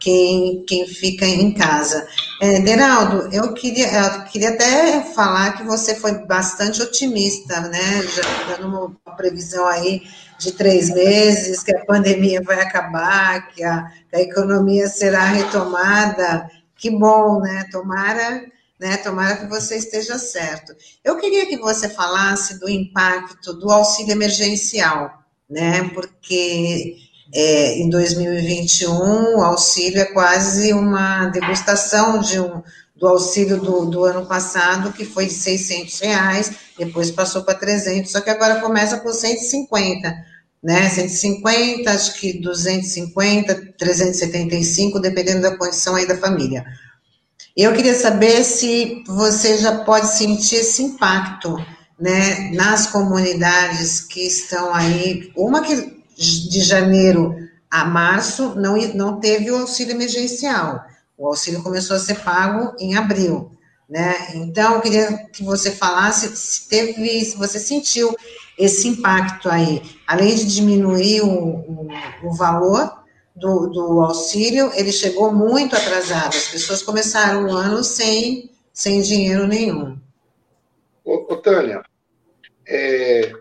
quem, 0.00 0.64
quem 0.66 0.86
fica 0.86 1.26
em 1.26 1.52
casa. 1.52 2.08
É, 2.40 2.58
Deraldo, 2.60 3.28
eu 3.32 3.52
queria, 3.52 3.86
eu 3.86 4.24
queria 4.24 4.48
até 4.48 5.02
falar 5.14 5.58
que 5.58 5.62
você 5.62 5.94
foi 5.94 6.26
bastante 6.26 6.80
otimista, 6.82 7.60
né? 7.60 8.02
Já 8.02 8.56
dando 8.56 8.66
uma 8.66 9.16
previsão 9.16 9.66
aí 9.66 10.02
de 10.38 10.52
três 10.52 10.88
meses, 10.88 11.62
que 11.62 11.76
a 11.76 11.84
pandemia 11.84 12.40
vai 12.42 12.62
acabar, 12.62 13.48
que 13.48 13.62
a, 13.62 13.92
a 14.12 14.20
economia 14.20 14.88
será 14.88 15.24
retomada. 15.24 16.50
Que 16.74 16.90
bom, 16.90 17.40
né? 17.40 17.66
Tomara, 17.70 18.46
né? 18.80 18.96
Tomara 18.96 19.36
que 19.36 19.46
você 19.46 19.76
esteja 19.76 20.18
certo. 20.18 20.74
Eu 21.04 21.18
queria 21.18 21.44
que 21.44 21.58
você 21.58 21.90
falasse 21.90 22.58
do 22.58 22.70
impacto 22.70 23.52
do 23.52 23.70
auxílio 23.70 24.12
emergencial, 24.12 25.12
né? 25.48 25.90
Porque 25.92 27.09
é, 27.32 27.78
em 27.78 27.88
2021 27.88 29.38
o 29.38 29.42
auxílio 29.42 30.00
é 30.00 30.06
quase 30.06 30.72
uma 30.72 31.28
degustação 31.28 32.20
de 32.20 32.40
um, 32.40 32.62
do 32.96 33.08
auxílio 33.08 33.58
do, 33.60 33.86
do 33.86 34.04
ano 34.04 34.26
passado, 34.26 34.92
que 34.92 35.04
foi 35.04 35.26
de 35.26 35.32
600 35.32 36.00
reais, 36.00 36.52
depois 36.78 37.10
passou 37.10 37.42
para 37.42 37.54
300, 37.54 38.10
só 38.10 38.20
que 38.20 38.30
agora 38.30 38.60
começa 38.60 38.98
por 38.98 39.12
150 39.12 40.30
né? 40.62 40.88
150, 40.88 41.90
acho 41.90 42.20
que 42.20 42.34
250, 42.34 43.72
375, 43.78 45.00
dependendo 45.00 45.42
da 45.42 45.56
condição 45.56 45.96
aí 45.96 46.06
da 46.06 46.16
família. 46.16 46.64
Eu 47.56 47.72
queria 47.72 47.94
saber 47.94 48.44
se 48.44 49.02
você 49.06 49.58
já 49.58 49.78
pode 49.84 50.08
sentir 50.08 50.56
esse 50.56 50.82
impacto, 50.82 51.56
né, 51.98 52.50
nas 52.54 52.86
comunidades 52.86 54.00
que 54.00 54.26
estão 54.26 54.72
aí, 54.74 55.30
uma 55.36 55.62
que 55.62 55.99
de 56.20 56.60
janeiro 56.60 57.34
a 57.70 57.84
março 57.84 58.54
não, 58.56 58.76
não 58.94 59.20
teve 59.20 59.50
o 59.50 59.58
auxílio 59.58 59.94
emergencial. 59.94 60.84
O 61.16 61.28
auxílio 61.28 61.62
começou 61.62 61.96
a 61.96 62.00
ser 62.00 62.20
pago 62.20 62.74
em 62.78 62.96
abril, 62.96 63.52
né? 63.88 64.32
Então, 64.34 64.74
eu 64.74 64.80
queria 64.80 65.26
que 65.28 65.44
você 65.44 65.70
falasse 65.70 66.36
se 66.36 66.68
teve, 66.68 67.24
se 67.24 67.36
você 67.36 67.58
sentiu 67.58 68.14
esse 68.58 68.88
impacto 68.88 69.48
aí, 69.48 69.82
além 70.06 70.34
de 70.34 70.44
diminuir 70.44 71.22
o, 71.22 71.28
o, 71.28 71.88
o 72.24 72.34
valor 72.34 73.00
do, 73.34 73.68
do, 73.68 74.00
auxílio, 74.00 74.70
ele 74.74 74.92
chegou 74.92 75.32
muito 75.32 75.76
atrasado. 75.76 76.34
As 76.34 76.48
pessoas 76.48 76.82
começaram 76.82 77.46
o 77.46 77.52
ano 77.52 77.82
sem, 77.82 78.50
sem 78.72 79.00
dinheiro 79.00 79.46
nenhum. 79.46 79.96
Ô, 81.04 81.32
ô 81.32 81.36
Tânia, 81.36 81.82
é, 82.66 83.32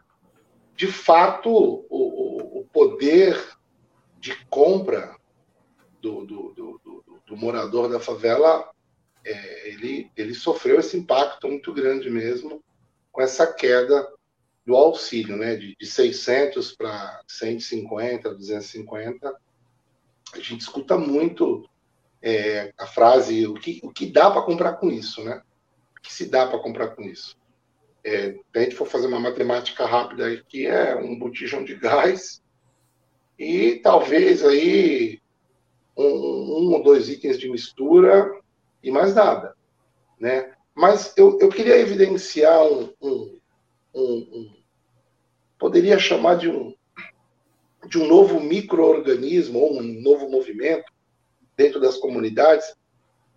de 0.75 0.88
fato, 0.88 1.50
o, 1.89 2.18
poder 2.71 3.38
de 4.19 4.35
compra 4.45 5.15
do, 6.01 6.25
do, 6.25 6.53
do, 6.53 7.03
do 7.25 7.38
morador 7.38 7.89
da 7.89 7.99
favela, 7.99 8.69
é, 9.23 9.69
ele, 9.69 10.11
ele 10.15 10.33
sofreu 10.33 10.79
esse 10.79 10.97
impacto 10.97 11.47
muito 11.47 11.73
grande 11.73 12.09
mesmo 12.09 12.63
com 13.11 13.21
essa 13.21 13.51
queda 13.51 14.07
do 14.65 14.75
auxílio, 14.75 15.35
né, 15.35 15.55
de, 15.55 15.75
de 15.75 15.85
600 15.85 16.73
para 16.73 17.21
150, 17.27 18.33
250. 18.33 19.35
A 20.33 20.38
gente 20.39 20.61
escuta 20.61 20.97
muito 20.97 21.67
é, 22.21 22.73
a 22.77 22.85
frase 22.85 23.47
o 23.47 23.53
que, 23.55 23.79
o 23.83 23.91
que 23.91 24.05
dá 24.05 24.29
para 24.29 24.41
comprar 24.41 24.73
com 24.73 24.89
isso, 24.89 25.23
né? 25.23 25.41
O 25.97 26.01
que 26.01 26.13
se 26.13 26.25
dá 26.25 26.47
para 26.47 26.59
comprar 26.59 26.89
com 26.89 27.01
isso? 27.01 27.35
É, 28.03 28.31
se 28.31 28.41
a 28.55 28.59
gente 28.59 28.75
for 28.75 28.85
fazer 28.85 29.07
uma 29.07 29.19
matemática 29.19 29.85
rápida 29.85 30.31
aqui, 30.31 30.65
é 30.65 30.95
um 30.95 31.17
botijão 31.17 31.63
de 31.63 31.75
gás 31.75 32.41
e 33.39 33.77
talvez 33.77 34.43
aí 34.43 35.22
um, 35.98 36.03
um 36.03 36.74
ou 36.74 36.84
dois 36.84 37.08
itens 37.08 37.39
de 37.39 37.50
mistura 37.50 38.29
e 38.84 38.91
mais 38.91 39.15
nada, 39.15 39.55
né? 40.19 40.53
Mas 40.75 41.13
eu, 41.17 41.39
eu 41.39 41.50
queria 41.50 41.79
evidenciar 41.79 42.62
um, 42.65 42.93
um, 43.01 43.39
um 43.96 44.60
poderia 45.58 45.98
chamar 45.98 46.36
de 46.36 46.50
um, 46.50 46.74
de 47.88 47.98
um 47.98 48.08
novo 48.08 48.39
microorganismo 48.39 49.60
ou 49.60 49.79
um 49.79 49.84
novo 50.01 50.29
movimento 50.29 50.91
dentro 51.55 51.79
das 51.79 51.98
comunidades 51.98 52.74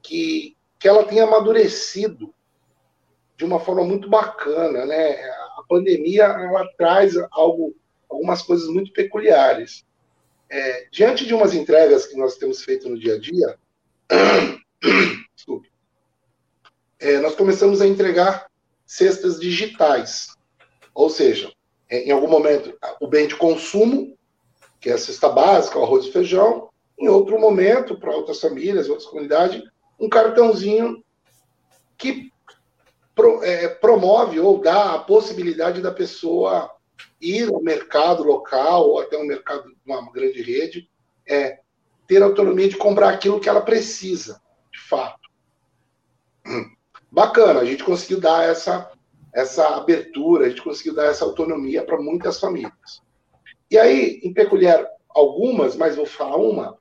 que, 0.02 0.56
que 0.78 0.88
ela 0.88 1.04
tenha 1.04 1.24
amadurecido 1.24 2.34
de 3.36 3.44
uma 3.44 3.58
forma 3.58 3.84
muito 3.84 4.08
bacana, 4.08 4.84
né? 4.84 5.14
A 5.58 5.62
pandemia 5.68 6.24
ela 6.24 6.68
traz 6.76 7.14
algo, 7.30 7.74
algumas 8.08 8.42
coisas 8.42 8.68
muito 8.68 8.92
peculiares. 8.92 9.84
É, 10.54 10.86
diante 10.92 11.24
de 11.24 11.32
umas 11.32 11.54
entregas 11.54 12.04
que 12.04 12.14
nós 12.14 12.36
temos 12.36 12.62
feito 12.62 12.86
no 12.86 12.98
dia 12.98 13.14
a 13.14 13.18
dia, 13.18 13.58
é, 17.00 17.18
nós 17.20 17.34
começamos 17.34 17.80
a 17.80 17.86
entregar 17.86 18.50
cestas 18.84 19.40
digitais, 19.40 20.28
ou 20.94 21.08
seja, 21.08 21.50
é, 21.88 22.00
em 22.00 22.10
algum 22.10 22.28
momento, 22.28 22.78
o 23.00 23.06
bem 23.06 23.26
de 23.26 23.34
consumo, 23.34 24.14
que 24.78 24.90
é 24.90 24.92
a 24.92 24.98
cesta 24.98 25.30
básica, 25.30 25.78
o 25.78 25.84
arroz 25.84 26.04
e 26.04 26.12
feijão, 26.12 26.68
em 26.98 27.08
outro 27.08 27.40
momento, 27.40 27.98
para 27.98 28.14
outras 28.14 28.38
famílias, 28.38 28.90
outras 28.90 29.08
comunidades, 29.08 29.62
um 29.98 30.06
cartãozinho 30.06 31.02
que 31.96 32.30
pro, 33.14 33.42
é, 33.42 33.68
promove 33.68 34.38
ou 34.38 34.60
dá 34.60 34.96
a 34.96 34.98
possibilidade 34.98 35.80
da 35.80 35.90
pessoa 35.90 36.70
ir 37.20 37.48
ao 37.48 37.62
mercado 37.62 38.22
local 38.22 38.88
ou 38.88 39.00
até 39.00 39.16
um 39.16 39.26
mercado 39.26 39.68
de 39.68 39.76
uma 39.86 40.10
grande 40.10 40.42
rede, 40.42 40.88
é, 41.26 41.60
ter 42.06 42.22
autonomia 42.22 42.68
de 42.68 42.76
comprar 42.76 43.10
aquilo 43.10 43.40
que 43.40 43.48
ela 43.48 43.60
precisa, 43.60 44.40
de 44.72 44.80
fato. 44.80 45.28
Bacana, 47.10 47.60
a 47.60 47.64
gente 47.64 47.84
conseguiu 47.84 48.20
dar 48.20 48.44
essa 48.48 48.90
essa 49.32 49.76
abertura, 49.76 50.44
a 50.44 50.48
gente 50.50 50.62
conseguiu 50.62 50.94
dar 50.94 51.06
essa 51.06 51.24
autonomia 51.24 51.82
para 51.82 52.00
muitas 52.00 52.38
famílias. 52.38 53.02
E 53.70 53.78
aí, 53.78 54.20
em 54.22 54.32
peculiar, 54.32 54.86
algumas, 55.08 55.74
mas 55.74 55.96
vou 55.96 56.04
falar 56.04 56.36
uma, 56.36 56.78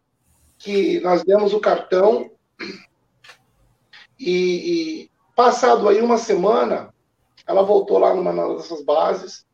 que 0.57 0.99
nós 0.99 1.23
demos 1.23 1.53
o 1.53 1.61
cartão 1.61 2.29
e, 4.19 5.03
e 5.03 5.11
passado 5.35 5.87
aí 5.87 6.01
uma 6.01 6.17
semana, 6.17 6.93
ela 7.47 7.63
voltou 7.63 7.97
lá 7.97 8.13
numa 8.13 8.55
dessas 8.55 8.83
bases 8.83 9.45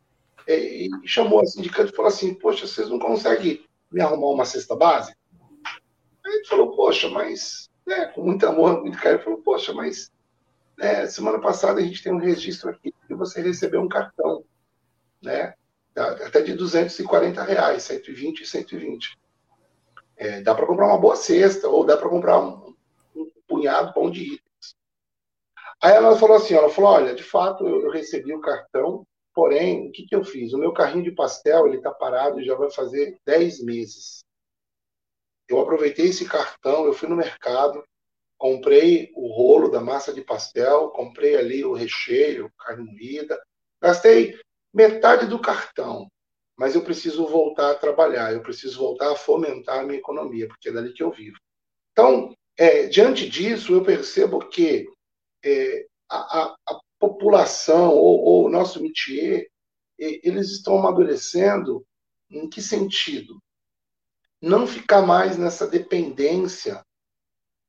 e, 0.48 0.90
chamou 1.06 1.42
a 1.42 1.46
sindicante 1.46 1.92
e 1.92 1.96
falou 1.96 2.10
assim, 2.10 2.34
poxa, 2.34 2.66
vocês 2.66 2.90
não 2.90 3.00
conseguem 3.00 3.66
me 3.92 4.02
arrumar 4.02 4.28
uma 4.28 4.46
cesta 4.46 4.76
base? 4.76 5.14
Aí 6.26 6.38
gente 6.38 6.50
falou, 6.50 6.76
poxa, 6.76 7.10
mas, 7.10 7.70
né, 7.86 8.08
com 8.08 8.22
muito 8.22 8.46
amor, 8.46 8.82
muito 8.82 8.98
carinho, 8.98 9.24
falou, 9.24 9.42
poxa, 9.42 9.74
mas 9.74 10.12
é, 10.80 11.08
semana 11.08 11.40
passada 11.40 11.80
a 11.80 11.84
gente 11.84 12.04
tem 12.04 12.14
um 12.14 12.20
registro 12.20 12.70
aqui 12.70 12.94
que 13.08 13.16
você 13.16 13.42
recebeu 13.42 13.82
um 13.82 13.90
cartão, 13.90 14.44
né? 15.22 15.54
Até 15.96 16.42
de 16.42 16.54
240 16.54 17.42
reais, 17.44 17.84
120 17.84 18.42
e 18.42 18.46
120. 18.46 19.18
É, 20.16 20.42
dá 20.42 20.54
para 20.54 20.68
comprar 20.68 20.88
uma 20.88 21.00
boa 21.00 21.16
cesta, 21.16 21.68
ou 21.68 21.84
dá 21.84 21.98
para 21.98 22.10
comprar 22.10 22.40
um, 22.40 22.76
um, 23.16 23.32
punhado 23.48 23.94
bom 23.94 24.12
de 24.12 24.36
itens. 24.36 24.76
Aí 25.82 25.94
ela 25.94 26.16
falou 26.18 26.38
assim, 26.38 26.54
ela 26.54 26.70
falou, 26.70 26.92
olha, 26.92 27.16
de 27.16 27.24
fato 27.24 27.68
eu, 27.68 27.84
eu 27.84 27.92
recebi 27.92 28.34
o 28.34 28.42
cartão, 28.42 29.06
porém, 29.38 29.88
o 29.88 29.92
que, 29.92 30.08
que 30.08 30.16
eu 30.16 30.24
fiz? 30.24 30.52
O 30.52 30.58
meu 30.58 30.74
carrinho 30.74 31.04
de 31.04 31.12
pastel, 31.12 31.68
ele 31.68 31.78
está 31.78 31.92
parado 31.92 32.44
já 32.44 32.56
vai 32.56 32.72
fazer 32.72 33.20
10 33.24 33.64
meses. 33.64 34.24
Eu 35.48 35.60
aproveitei 35.60 36.08
esse 36.08 36.28
cartão, 36.28 36.86
eu 36.86 36.94
fui 36.94 37.08
no 37.08 37.16
mercado, 37.16 37.84
comprei 38.36 39.12
o 39.16 39.28
rolo 39.32 39.70
da 39.70 39.80
massa 39.80 40.12
de 40.12 40.24
pastel, 40.24 40.90
comprei 40.90 41.36
ali 41.36 41.64
o 41.64 41.74
recheio, 41.74 42.52
carne 42.58 42.84
moída, 42.92 43.40
gastei 43.80 44.36
metade 44.74 45.28
do 45.28 45.40
cartão, 45.40 46.08
mas 46.58 46.74
eu 46.74 46.84
preciso 46.84 47.28
voltar 47.28 47.70
a 47.70 47.76
trabalhar, 47.78 48.34
eu 48.34 48.42
preciso 48.42 48.80
voltar 48.80 49.12
a 49.12 49.16
fomentar 49.16 49.82
a 49.82 49.84
minha 49.84 50.00
economia, 50.00 50.48
porque 50.48 50.70
é 50.70 50.72
dali 50.72 50.94
que 50.94 51.04
eu 51.04 51.12
vivo. 51.12 51.38
Então, 51.92 52.34
é, 52.58 52.88
diante 52.88 53.30
disso, 53.30 53.72
eu 53.72 53.84
percebo 53.84 54.40
que 54.50 54.90
é, 55.46 55.86
a, 56.10 56.18
a, 56.18 56.56
a, 56.68 56.80
população 57.00 57.94
ou, 57.94 58.46
o 58.46 58.50
nosso 58.50 58.82
métier, 58.82 59.48
eles 59.98 60.52
estão 60.52 60.78
amadurecendo 60.78 61.86
em 62.30 62.50
que 62.50 62.62
sentido? 62.62 63.42
Não 64.42 64.68
ficar 64.68 65.02
mais 65.02 65.38
nessa 65.38 65.68
dependência 65.68 66.86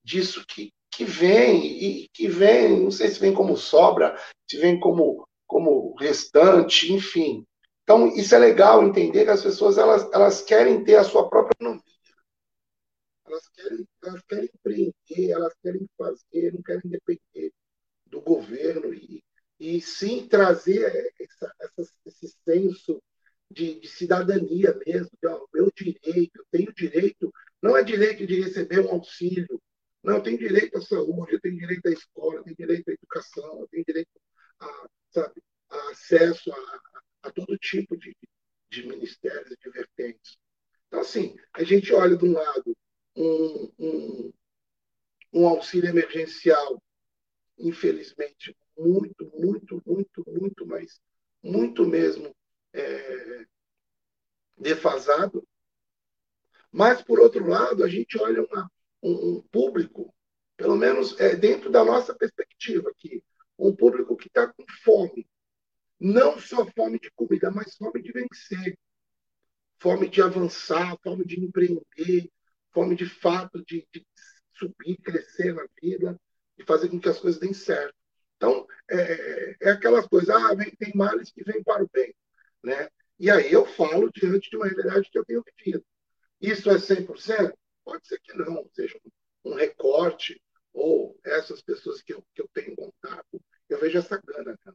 disso 0.05 0.45
que, 0.47 0.73
que 0.91 1.05
vem, 1.05 1.65
e 1.65 2.09
que 2.09 2.29
vem, 2.29 2.81
não 2.81 2.91
sei 2.91 3.09
se 3.09 3.21
vem 3.21 3.33
como 3.33 3.57
sobra, 3.57 4.19
se 4.49 4.59
vem 4.59 4.79
como, 4.79 5.27
como 5.47 5.95
restante, 5.97 6.93
enfim. 6.93 7.47
Então, 7.83 8.09
isso 8.09 8.35
é 8.35 8.39
legal 8.39 8.85
entender 8.85 9.25
que 9.25 9.31
as 9.31 9.43
pessoas 9.43 9.79
elas, 9.79 10.11
elas 10.13 10.43
querem 10.43 10.85
ter 10.85 10.97
a 10.97 11.05
sua 11.05 11.29
própria 11.29 11.55
economia. 11.55 11.83
Elas 13.27 13.49
querem, 13.49 13.89
elas 14.03 14.23
querem 14.29 14.51
empreender, 14.55 15.31
elas 15.31 15.55
querem 15.63 15.87
fazer, 15.97 16.53
não 16.53 16.63
querem 16.63 16.83
depender 16.85 17.53
do 18.09 18.21
governo 18.21 18.93
e, 18.93 19.23
e 19.59 19.81
sim 19.81 20.27
trazer 20.27 21.13
essa, 21.19 21.53
essa, 21.61 21.93
esse 22.07 22.29
senso 22.45 23.03
de, 23.51 23.81
de, 23.81 23.89
cidadania 23.89 24.79
mesmo, 24.87 25.11
de 25.21 25.29
ó, 25.29 25.47
meu 25.53 25.71
direito, 25.75 26.39
eu 26.39 26.47
tenho 26.51 26.73
direito, 26.73 27.33
não 27.63 27.77
é 27.77 27.83
direito 27.83 28.27
de 28.27 28.43
receber 28.43 28.81
um 28.81 28.91
auxílio, 28.91 29.61
não, 30.03 30.17
eu 30.17 30.23
tenho 30.23 30.39
direito 30.39 30.79
à 30.79 30.81
saúde, 30.81 31.33
eu 31.33 31.41
tenho 31.41 31.59
direito 31.59 31.87
à 31.87 31.91
escola, 31.91 32.37
eu 32.37 32.45
tenho 32.45 32.57
direito 32.57 32.89
à 32.89 32.93
educação, 32.93 33.61
eu 33.61 33.69
tenho 33.69 33.85
direito 33.85 34.11
a, 34.61 34.89
sabe, 35.11 35.43
a 35.71 35.91
acesso 35.91 36.53
a, 36.53 36.81
a, 37.25 37.31
todo 37.31 37.59
tipo 37.59 37.97
de, 37.97 38.17
de 38.71 38.87
ministérios, 38.87 39.57
de 39.61 39.71
vertentes. 39.71 40.39
Então, 40.87 41.01
assim, 41.01 41.37
a 41.53 41.63
gente 41.65 41.93
olha 41.93 42.17
de 42.17 42.25
um 42.25 42.33
lado 42.33 42.77
um, 43.17 43.73
um, 43.79 44.33
um 45.33 45.49
auxílio 45.49 45.91
emergencial, 45.91 46.83
infelizmente, 47.59 48.57
muito, 48.77 49.31
muito, 49.35 49.83
muito, 49.85 50.25
muito, 50.27 50.67
mas 50.67 51.01
muito 51.43 51.87
mesmo 51.87 52.35
é, 52.73 53.47
defasado. 54.57 55.47
Mas, 56.71 57.03
por 57.03 57.19
outro 57.19 57.47
lado, 57.47 57.83
a 57.83 57.89
gente 57.89 58.19
olha 58.19 58.43
uma, 58.45 58.71
um, 59.03 59.43
público, 59.51 60.15
pelo 60.57 60.77
menos 60.77 61.19
é, 61.19 61.35
dentro 61.35 61.71
da 61.71 61.85
nossa 61.85 62.15
perspectiva 62.15 62.91
aqui, 62.91 63.23
um 63.59 63.75
público 63.75 64.17
que 64.17 64.29
está 64.29 64.47
com 64.47 64.65
fome. 64.85 65.29
Não 65.99 66.39
só 66.39 66.65
fome 66.67 67.01
de 67.01 67.11
comida, 67.11 67.51
mas 67.51 67.77
fome 67.77 68.01
de 68.01 68.13
vencer, 68.13 68.79
fome 69.81 70.09
de 70.09 70.23
avançar, 70.23 70.97
fome 71.03 71.25
de 71.25 71.41
empreender, 71.41 72.31
fome 72.71 72.95
de 72.95 73.07
fato 73.07 73.65
de, 73.65 73.87
de 73.93 74.07
subir, 74.53 74.97
crescer 74.99 75.55
na 75.55 75.67
vida 75.83 76.21
e 76.59 76.65
fazer 76.65 76.89
com 76.89 77.01
que 77.01 77.09
as 77.09 77.19
coisas 77.19 77.41
deem 77.41 77.55
certo. 77.55 77.95
Então, 78.37 78.67
é, 78.91 79.57
é 79.61 79.71
aquelas 79.71 80.07
coisas, 80.07 80.31
ah, 80.31 80.55
vem, 80.55 80.71
tem 80.77 80.93
males 80.95 81.31
que 81.31 81.43
vêm 81.45 81.63
para 81.63 81.85
o 81.85 81.91
bem. 81.93 82.15
Né? 82.63 82.89
E 83.19 83.31
aí 83.31 83.53
eu 83.53 83.67
falo 83.67 84.11
diante 84.13 84.51
de 84.51 84.57
uma 84.57 84.67
realidade 84.67 85.09
que 85.11 85.19
eu 85.19 85.25
tenho 85.25 85.43
vivido. 85.57 85.85
Isso 86.41 86.71
é 86.71 86.77
100%? 86.77 87.53
Pode 87.85 88.07
ser 88.07 88.21
que 88.21 88.37
não, 88.37 88.69
seja 88.73 88.99
um 89.45 89.55
recorte, 89.55 90.41
ou 90.73 91.19
essas 91.25 91.61
pessoas 91.63 92.03
que 92.03 92.13
eu, 92.13 92.23
que 92.35 92.43
eu 92.43 92.49
tenho 92.55 92.77
contato, 92.77 93.43
eu 93.69 93.81
vejo 93.81 93.99
essa 93.99 94.21
gana. 94.25 94.57
Né? 94.65 94.73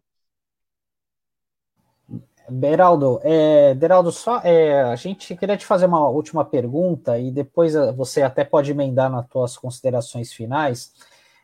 Beraldo, 2.50 3.22
é, 3.24 3.74
Beraldo, 3.74 4.12
só 4.12 4.40
é, 4.40 4.84
a 4.84 4.96
gente 4.96 5.36
queria 5.36 5.56
te 5.56 5.66
fazer 5.66 5.86
uma 5.86 6.10
última 6.10 6.44
pergunta 6.44 7.18
e 7.18 7.32
depois 7.32 7.74
eh, 7.74 7.92
você 7.94 8.22
até 8.22 8.44
pode 8.44 8.70
emendar 8.70 9.10
nas 9.10 9.26
suas 9.32 9.58
considerações 9.58 10.34
finais. 10.34 10.94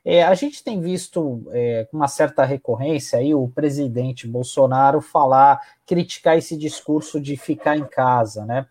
É, 0.03 0.23
a 0.23 0.33
gente 0.33 0.63
tem 0.63 0.79
visto 0.79 1.43
é, 1.51 1.87
com 1.91 1.97
uma 1.97 2.07
certa 2.07 2.45
recorrência 2.45 3.19
aí 3.19 3.33
o 3.33 3.47
presidente 3.47 4.27
Bolsonaro 4.27 5.01
falar, 5.01 5.59
criticar 5.85 6.37
esse 6.37 6.57
discurso 6.57 7.19
de 7.19 7.35
ficar 7.35 7.77
em 7.77 7.85
casa, 7.85 8.45
né? 8.45 8.65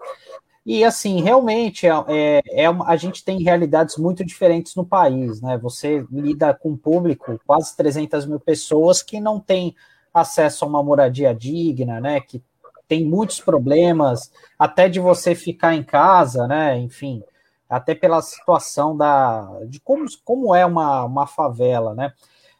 E 0.64 0.84
assim, 0.84 1.22
realmente 1.22 1.86
é, 1.86 1.92
é, 2.08 2.42
é 2.64 2.66
a 2.66 2.96
gente 2.96 3.24
tem 3.24 3.42
realidades 3.42 3.96
muito 3.96 4.24
diferentes 4.24 4.74
no 4.74 4.84
país, 4.84 5.40
né? 5.40 5.56
Você 5.58 6.04
lida 6.10 6.52
com 6.52 6.70
um 6.70 6.76
público, 6.76 7.40
quase 7.46 7.74
300 7.76 8.26
mil 8.26 8.38
pessoas 8.38 9.02
que 9.02 9.18
não 9.18 9.40
tem 9.40 9.74
acesso 10.12 10.64
a 10.64 10.68
uma 10.68 10.82
moradia 10.82 11.34
digna, 11.34 12.00
né? 12.00 12.20
Que 12.20 12.42
tem 12.86 13.04
muitos 13.04 13.40
problemas, 13.40 14.32
até 14.58 14.88
de 14.88 14.98
você 14.98 15.34
ficar 15.34 15.74
em 15.74 15.82
casa, 15.82 16.46
né? 16.46 16.78
Enfim, 16.78 17.22
até 17.68 17.94
pela 17.94 18.22
situação 18.22 18.96
da 18.96 19.60
de 19.66 19.80
como, 19.80 20.06
como 20.24 20.54
é 20.54 20.64
uma, 20.64 21.04
uma 21.04 21.26
favela, 21.26 21.94
né? 21.94 22.12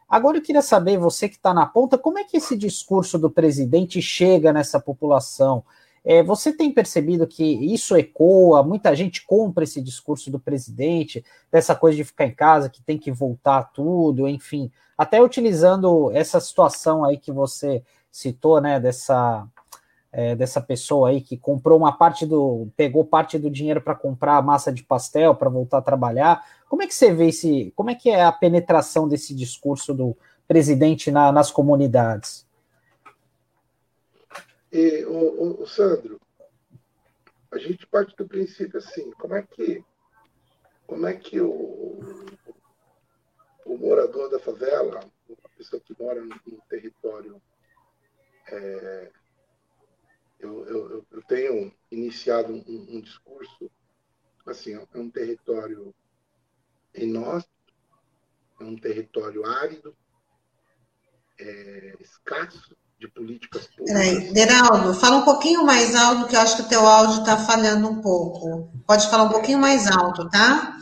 Agora 0.07 0.37
eu 0.37 0.41
queria 0.41 0.61
saber, 0.61 0.97
você 0.97 1.29
que 1.29 1.35
está 1.35 1.53
na 1.53 1.67
ponta, 1.67 1.97
como 1.97 2.17
é 2.17 2.23
que 2.23 2.37
esse 2.37 2.57
discurso 2.57 3.19
do 3.19 3.29
presidente 3.29 4.01
chega 4.01 4.51
nessa 4.51 4.79
população? 4.79 5.63
É, 6.03 6.23
você 6.23 6.51
tem 6.51 6.71
percebido 6.71 7.27
que 7.27 7.43
isso 7.43 7.95
ecoa, 7.95 8.63
muita 8.63 8.95
gente 8.95 9.23
compra 9.25 9.63
esse 9.63 9.81
discurso 9.81 10.31
do 10.31 10.39
presidente, 10.39 11.23
dessa 11.51 11.75
coisa 11.75 11.97
de 11.97 12.03
ficar 12.03 12.25
em 12.25 12.33
casa, 12.33 12.69
que 12.69 12.81
tem 12.81 12.97
que 12.97 13.11
voltar 13.11 13.65
tudo, 13.71 14.27
enfim, 14.27 14.71
até 14.97 15.21
utilizando 15.21 16.09
essa 16.11 16.39
situação 16.39 17.05
aí 17.05 17.17
que 17.17 17.31
você 17.31 17.83
citou, 18.11 18.59
né, 18.59 18.79
dessa, 18.79 19.47
é, 20.11 20.35
dessa 20.35 20.59
pessoa 20.59 21.09
aí 21.09 21.21
que 21.21 21.37
comprou 21.37 21.77
uma 21.77 21.95
parte 21.95 22.25
do, 22.25 22.67
pegou 22.75 23.05
parte 23.05 23.37
do 23.37 23.49
dinheiro 23.49 23.81
para 23.81 23.95
comprar 23.95 24.41
massa 24.41 24.71
de 24.71 24.83
pastel 24.83 25.35
para 25.35 25.49
voltar 25.49 25.77
a 25.79 25.83
trabalhar. 25.83 26.45
Como 26.67 26.81
é 26.81 26.87
que 26.87 26.95
você 26.95 27.13
vê 27.13 27.27
esse, 27.27 27.71
como 27.75 27.89
é 27.89 27.95
que 27.95 28.09
é 28.09 28.23
a 28.23 28.31
penetração 28.31 29.07
desse 29.07 29.35
discurso 29.35 29.93
do 29.93 30.17
presidente 30.47 31.11
na, 31.11 31.31
nas 31.31 31.51
comunidades? 31.51 32.47
E, 34.71 35.05
o, 35.05 35.61
o, 35.61 35.67
Sandro, 35.67 36.19
a 37.51 37.57
gente 37.57 37.85
parte 37.87 38.15
do 38.15 38.27
princípio 38.27 38.77
assim, 38.77 39.11
como 39.11 39.35
é 39.35 39.41
que 39.41 39.83
como 40.85 41.05
é 41.05 41.13
que 41.13 41.39
o, 41.39 41.99
o 43.65 43.77
morador 43.77 44.29
da 44.31 44.39
favela, 44.39 44.99
a 45.43 45.49
pessoa 45.55 45.79
que 45.79 45.95
mora 45.99 46.19
no, 46.19 46.35
no 46.47 46.61
território. 46.67 47.39
É, 48.51 49.11
eu, 50.39 50.65
eu, 50.65 51.05
eu, 51.11 51.21
tenho 51.23 51.71
iniciado 51.91 52.53
um, 52.53 52.87
um, 52.89 53.01
discurso, 53.01 53.69
assim, 54.45 54.73
é 54.73 54.97
um 54.97 55.09
território 55.09 55.93
inóspito, 56.95 57.73
é 58.59 58.63
um 58.63 58.75
território 58.77 59.45
árido, 59.45 59.95
é, 61.39 61.93
escasso 61.99 62.75
de 62.99 63.07
políticas 63.09 63.67
públicas. 63.67 63.93
Peraí, 63.93 64.33
Deraldo, 64.33 64.93
fala 64.93 65.17
um 65.17 65.25
pouquinho 65.25 65.65
mais 65.65 65.95
alto, 65.95 66.27
que 66.27 66.35
eu 66.35 66.39
acho 66.39 66.55
que 66.57 66.63
o 66.63 66.69
teu 66.69 66.85
áudio 66.85 67.19
está 67.19 67.37
falhando 67.37 67.89
um 67.89 68.01
pouco. 68.01 68.71
Pode 68.85 69.09
falar 69.09 69.23
um 69.23 69.29
pouquinho 69.29 69.59
mais 69.59 69.87
alto, 69.87 70.29
tá? 70.29 70.77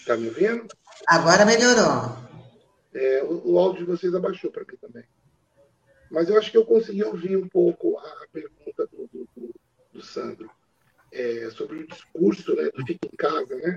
Está 0.00 0.16
me 0.16 0.28
ouvindo? 0.28 0.66
Agora 1.06 1.44
melhorou. 1.44 2.21
É, 2.94 3.22
o, 3.22 3.52
o, 3.52 3.58
áudio 3.58 3.84
de 3.84 3.90
vocês 3.90 4.14
abaixou 4.14 4.50
para 4.50 4.64
mim 4.64 4.76
também. 4.80 5.04
Mas 6.10 6.28
eu 6.28 6.38
acho 6.38 6.50
que 6.50 6.58
eu 6.58 6.66
consegui 6.66 7.02
ouvir 7.02 7.36
um 7.36 7.48
pouco 7.48 7.98
a, 7.98 8.26
pergunta 8.30 8.86
do, 8.86 9.08
do, 9.12 9.54
do 9.92 10.02
Sandro 10.02 10.50
é, 11.10 11.48
sobre 11.50 11.78
o 11.78 11.86
discurso 11.86 12.54
né, 12.54 12.70
do 12.74 12.84
fica 12.86 13.08
em 13.10 13.16
casa, 13.16 13.56
né? 13.56 13.76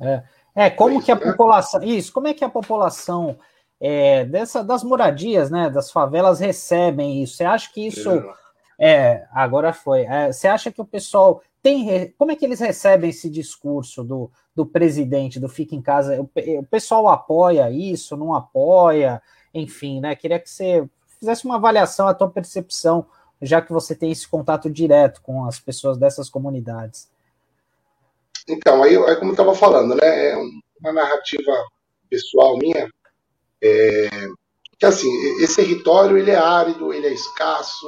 É, 0.00 0.22
é 0.54 0.70
como 0.70 0.96
isso, 0.96 1.06
que 1.06 1.12
a 1.12 1.16
né? 1.16 1.20
população. 1.20 1.82
Isso, 1.82 2.12
como 2.12 2.28
é 2.28 2.34
que 2.34 2.44
a 2.44 2.48
população 2.48 3.38
é, 3.80 4.24
dessa, 4.24 4.62
das 4.62 4.84
moradias, 4.84 5.50
né, 5.50 5.70
das 5.70 5.90
favelas 5.90 6.40
recebem 6.40 7.22
isso? 7.22 7.36
Você 7.36 7.44
acha 7.44 7.72
que 7.72 7.86
isso. 7.86 8.10
É, 8.78 9.26
agora 9.32 9.72
foi. 9.72 10.02
É, 10.02 10.32
você 10.32 10.46
acha 10.46 10.70
que 10.70 10.80
o 10.80 10.86
pessoal 10.86 11.42
tem. 11.62 12.12
Como 12.16 12.30
é 12.30 12.36
que 12.36 12.44
eles 12.44 12.60
recebem 12.60 13.10
esse 13.10 13.28
discurso 13.28 14.04
do, 14.04 14.30
do 14.58 14.66
presidente 14.66 15.38
do 15.38 15.48
Fica 15.48 15.76
em 15.76 15.80
Casa? 15.80 16.20
O, 16.20 16.28
o 16.58 16.66
pessoal 16.66 17.06
apoia 17.06 17.70
isso, 17.70 18.16
não 18.16 18.34
apoia? 18.34 19.22
Enfim, 19.54 20.00
né? 20.00 20.16
Queria 20.16 20.40
que 20.40 20.50
você 20.50 20.84
fizesse 21.16 21.44
uma 21.44 21.54
avaliação, 21.54 22.08
a 22.08 22.14
tua 22.14 22.28
percepção, 22.28 23.06
já 23.40 23.62
que 23.62 23.72
você 23.72 23.94
tem 23.94 24.10
esse 24.10 24.26
contato 24.26 24.68
direto 24.68 25.22
com 25.22 25.44
as 25.44 25.60
pessoas 25.60 25.96
dessas 25.96 26.28
comunidades. 26.28 27.08
Então, 28.48 28.82
aí, 28.82 28.96
como 29.16 29.30
eu 29.30 29.30
estava 29.30 29.54
falando, 29.54 29.94
né? 29.94 30.30
É 30.30 30.36
uma 30.80 30.92
narrativa 30.92 31.52
pessoal 32.10 32.58
minha. 32.58 32.90
É, 33.62 34.08
que 34.76 34.86
assim, 34.86 35.08
esse 35.40 35.54
território 35.54 36.18
ele 36.18 36.32
é 36.32 36.36
árido, 36.36 36.92
ele 36.92 37.06
é 37.06 37.12
escasso, 37.12 37.86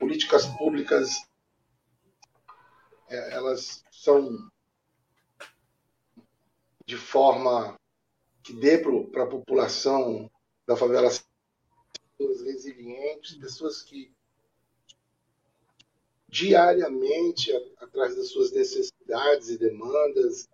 políticas 0.00 0.46
públicas 0.46 1.10
é, 3.10 3.34
elas 3.34 3.82
são 3.90 4.30
de 6.86 6.96
forma 6.96 7.76
que 8.42 8.52
dê 8.52 8.78
para 8.78 9.24
a 9.24 9.28
população 9.28 10.30
da 10.66 10.76
favela 10.76 11.10
pessoas 12.16 12.42
resilientes, 12.42 13.36
pessoas 13.36 13.82
que 13.82 14.10
diariamente, 16.28 17.52
atrás 17.78 18.16
das 18.16 18.28
suas 18.28 18.52
necessidades 18.52 19.48
e 19.48 19.58
demandas, 19.58 20.48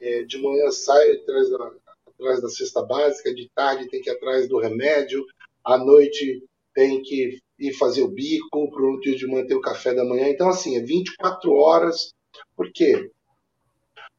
é, 0.00 0.22
de 0.24 0.38
manhã 0.38 0.70
sai 0.70 1.12
atrás 1.12 1.50
da, 1.50 1.72
atrás 2.06 2.42
da 2.42 2.48
cesta 2.48 2.82
básica, 2.82 3.34
de 3.34 3.48
tarde 3.54 3.88
tem 3.88 4.00
que 4.00 4.10
ir 4.10 4.12
atrás 4.12 4.48
do 4.48 4.58
remédio, 4.58 5.24
à 5.64 5.78
noite 5.78 6.42
tem 6.74 7.02
que 7.02 7.40
ir 7.58 7.72
fazer 7.74 8.02
o 8.02 8.08
bico, 8.08 8.70
para 8.70 8.82
o 8.82 9.00
dia 9.00 9.16
de 9.16 9.26
manter 9.26 9.54
o 9.54 9.60
café 9.60 9.94
da 9.94 10.04
manhã. 10.04 10.28
Então, 10.28 10.48
assim, 10.48 10.76
é 10.76 10.80
24 10.80 11.52
horas. 11.52 12.14
Por 12.54 12.70
quê? 12.72 13.10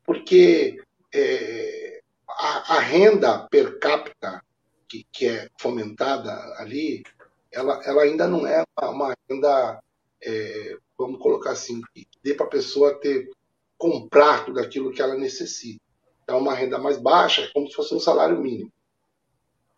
Porque 0.03 0.77
é, 1.13 2.01
a, 2.27 2.75
a, 2.75 2.79
renda 2.79 3.47
per 3.49 3.79
capita 3.79 4.43
que, 4.87 5.05
que, 5.11 5.27
é 5.27 5.49
fomentada 5.59 6.31
ali, 6.57 7.03
ela, 7.51 7.81
ela 7.83 8.03
ainda 8.03 8.27
não 8.27 8.45
é 8.45 8.63
uma, 8.81 9.15
renda, 9.29 9.81
é, 10.21 10.77
vamos 10.97 11.21
colocar 11.21 11.51
assim, 11.51 11.81
que 11.93 12.07
dê 12.23 12.33
para 12.33 12.45
a 12.45 12.49
pessoa 12.49 12.99
ter 12.99 13.29
comprar 13.77 14.45
tudo 14.45 14.59
aquilo 14.59 14.91
que 14.91 15.01
ela 15.01 15.15
necessita. 15.15 15.81
Então, 16.23 16.39
uma 16.39 16.53
renda 16.53 16.77
mais 16.77 16.97
baixa 16.97 17.41
é 17.41 17.47
como 17.47 17.67
se 17.67 17.73
fosse 17.73 17.95
um 17.95 17.99
salário 17.99 18.39
mínimo. 18.39 18.71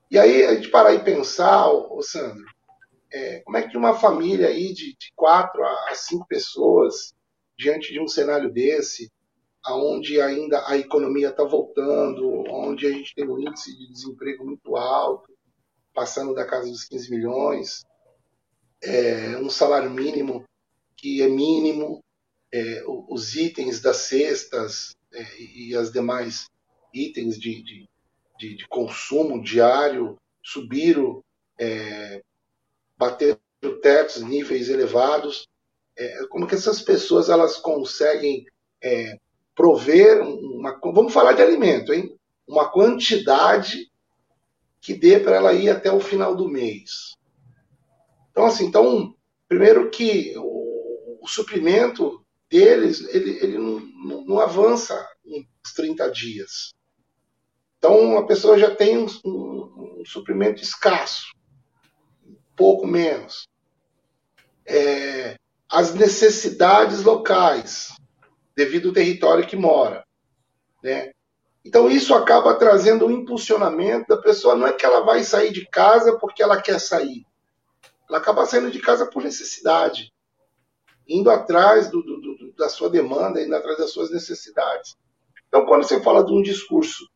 E 0.10 0.20
aí 0.20 0.44
a 0.44 0.56
gente 0.56 0.70
parar 0.70 0.94
e 0.94 1.04
pensar, 1.04 1.70
ô, 1.70 2.02
Sandro, 2.02 2.44
é, 3.14 3.40
como 3.40 3.58
é 3.58 3.68
que 3.68 3.78
uma 3.78 3.94
família 3.94 4.48
aí 4.48 4.74
de, 4.74 4.96
de 4.98 5.14
quatro 5.16 5.64
a 5.64 5.94
cinco 5.94 6.26
pessoas, 6.28 7.14
diante 7.58 7.94
de 7.94 8.00
um 8.02 8.08
cenário 8.08 8.52
desse, 8.52 9.12
onde 9.68 10.20
ainda 10.20 10.68
a 10.68 10.78
economia 10.78 11.30
está 11.30 11.44
voltando, 11.44 12.44
onde 12.50 12.88
a 12.88 12.92
gente 12.92 13.14
tem 13.14 13.28
um 13.28 13.40
índice 13.40 13.78
de 13.78 13.92
desemprego 13.92 14.46
muito 14.46 14.76
alto, 14.76 15.32
passando 15.94 16.34
da 16.34 16.46
casa 16.46 16.70
dos 16.70 16.84
15 16.86 17.12
milhões, 17.12 17.86
é, 18.82 19.38
um 19.38 19.50
salário 19.50 19.90
mínimo 19.90 20.44
que 20.96 21.22
é 21.22 21.28
mínimo, 21.28 22.04
é, 22.52 22.84
os 22.86 23.36
itens 23.36 23.80
das 23.80 23.98
cestas 23.98 24.96
é, 25.14 25.42
e 25.42 25.76
as 25.76 25.92
demais 25.92 26.46
itens 26.94 27.40
de, 27.40 27.64
de, 27.64 27.90
de, 28.38 28.56
de 28.56 28.68
consumo 28.68 29.42
diário 29.42 30.18
subiram 30.44 31.24
é, 31.60 32.22
bater 32.98 33.40
tetos, 33.82 34.22
níveis 34.22 34.70
elevados. 34.70 35.48
É, 35.96 36.26
como 36.28 36.48
que 36.48 36.56
essas 36.56 36.82
pessoas 36.82 37.30
elas 37.30 37.58
conseguem 37.58 38.46
é, 38.82 39.18
prover 39.56 40.22
uma, 40.22 40.80
vamos 40.94 41.14
falar 41.14 41.34
de 41.34 41.42
alimento, 41.42 41.94
hein? 41.94 42.16
Uma 42.48 42.70
quantidade 42.70 43.92
que 44.80 44.94
dê 44.94 45.20
para 45.20 45.36
ela 45.36 45.54
ir 45.54 45.70
até 45.70 45.92
o 45.92 46.00
final 46.00 46.36
do 46.36 46.50
mês. 46.50 47.16
Então, 48.32 48.46
assim, 48.46 48.66
então, 48.66 49.16
primeiro 49.48 49.90
que 49.90 50.34
o, 50.38 51.20
o 51.22 51.28
suprimento 51.28 52.26
deles, 52.50 53.02
ele, 53.14 53.38
ele 53.42 53.58
não, 53.58 53.80
não, 53.80 54.26
não, 54.26 54.40
avança 54.40 55.08
em 55.26 55.48
30 55.76 56.10
dias. 56.12 56.74
Então, 57.78 58.18
a 58.18 58.26
pessoa 58.26 58.58
já 58.58 58.74
tem 58.74 58.98
um, 58.98 59.08
um, 59.26 60.00
um 60.00 60.06
suprimento 60.06 60.62
escasso 60.62 61.32
pouco 62.62 62.86
menos. 62.86 63.48
é, 64.68 65.36
as 65.68 65.96
necessidades 65.96 67.02
locais, 67.02 67.96
devido 68.64 68.90
ao 68.90 68.94
território 68.94 69.48
que 69.48 69.56
mora. 69.56 70.06
Né? 70.84 71.12
Então, 71.66 71.90
isso 71.90 72.14
acaba 72.14 72.54
trazendo 72.56 73.08
um 73.08 73.12
impulsionamento 73.12 74.08
da 74.08 74.18
pessoa. 74.18 74.56
Não 74.56 74.68
é 74.68 74.74
que 74.74 74.86
ela 74.86 75.02
vai 75.02 75.24
sair 75.24 75.52
de 75.52 75.68
casa 75.68 76.18
porque 76.18 76.44
ela 76.44 76.62
quer 76.62 76.80
sair. 76.80 77.26
Ela 78.08 78.20
acaba 78.20 78.46
saindo 78.46 78.70
de 78.70 78.80
casa 78.80 79.06
por 79.06 79.24
necessidade, 79.24 80.14
indo 81.08 81.30
atrás 81.30 81.90
do, 81.90 82.02
do, 82.02 82.20
do, 82.20 82.54
da 82.54 82.70
sua 82.70 82.90
demanda, 82.90 83.42
indo 83.42 83.56
atrás 83.56 83.78
das 83.78 83.92
suas 83.92 84.12
necessidades. 84.12 84.96
Então, 85.48 85.66
quando 85.66 85.84
você 85.84 86.02
fala 86.02 86.24
de 86.24 86.32
um 86.32 86.42
discurso 86.42 87.10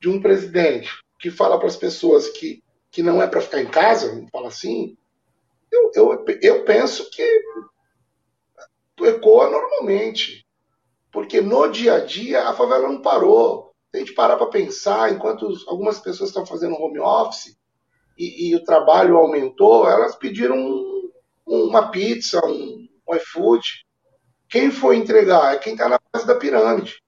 de 0.00 0.08
um 0.08 0.20
presidente 0.20 0.90
que 1.18 1.30
fala 1.30 1.58
para 1.58 1.68
as 1.68 1.76
pessoas 1.76 2.28
que, 2.28 2.62
que 2.90 3.02
não 3.02 3.22
é 3.22 3.26
para 3.26 3.40
ficar 3.40 3.60
em 3.60 3.70
casa, 3.70 4.26
falar 4.30 4.48
assim, 4.48 4.96
eu, 5.70 5.90
eu, 5.94 6.24
eu 6.42 6.64
penso 6.64 7.10
que 7.10 7.22
ecoa 9.02 9.50
normalmente. 9.50 10.43
Porque 11.14 11.40
no 11.40 11.68
dia 11.68 11.94
a 11.94 12.00
dia 12.00 12.42
a 12.42 12.52
favela 12.52 12.88
não 12.88 13.00
parou. 13.00 13.72
Se 13.92 13.96
a 13.96 14.00
gente 14.00 14.14
parar 14.14 14.36
para 14.36 14.48
pensar, 14.48 15.12
enquanto 15.12 15.48
algumas 15.68 16.00
pessoas 16.00 16.30
estão 16.30 16.44
fazendo 16.44 16.74
home 16.74 16.98
office 16.98 17.56
e, 18.18 18.50
e 18.50 18.56
o 18.56 18.64
trabalho 18.64 19.16
aumentou, 19.16 19.88
elas 19.88 20.16
pediram 20.16 20.56
um, 20.56 21.10
uma 21.46 21.92
pizza, 21.92 22.44
um, 22.44 22.88
um 23.08 23.14
iFood. 23.14 23.64
Quem 24.48 24.72
foi 24.72 24.96
entregar? 24.96 25.54
É 25.54 25.58
quem 25.58 25.74
está 25.74 25.88
na 25.88 26.00
base 26.12 26.26
da 26.26 26.34
pirâmide. 26.34 27.00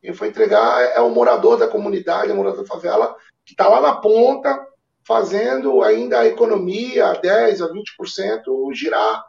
Quem 0.00 0.14
foi 0.14 0.28
entregar 0.28 0.82
é 0.94 1.00
o 1.00 1.10
morador 1.10 1.58
da 1.58 1.66
comunidade, 1.66 2.30
o 2.30 2.36
morador 2.36 2.62
da 2.62 2.68
favela, 2.68 3.16
que 3.44 3.54
está 3.54 3.68
lá 3.68 3.80
na 3.80 3.96
ponta, 3.96 4.64
fazendo 5.04 5.82
ainda 5.82 6.20
a 6.20 6.26
economia 6.26 7.08
a 7.08 7.20
10%, 7.20 7.62
a 7.62 7.72
20% 7.72 8.74
girar. 8.74 9.24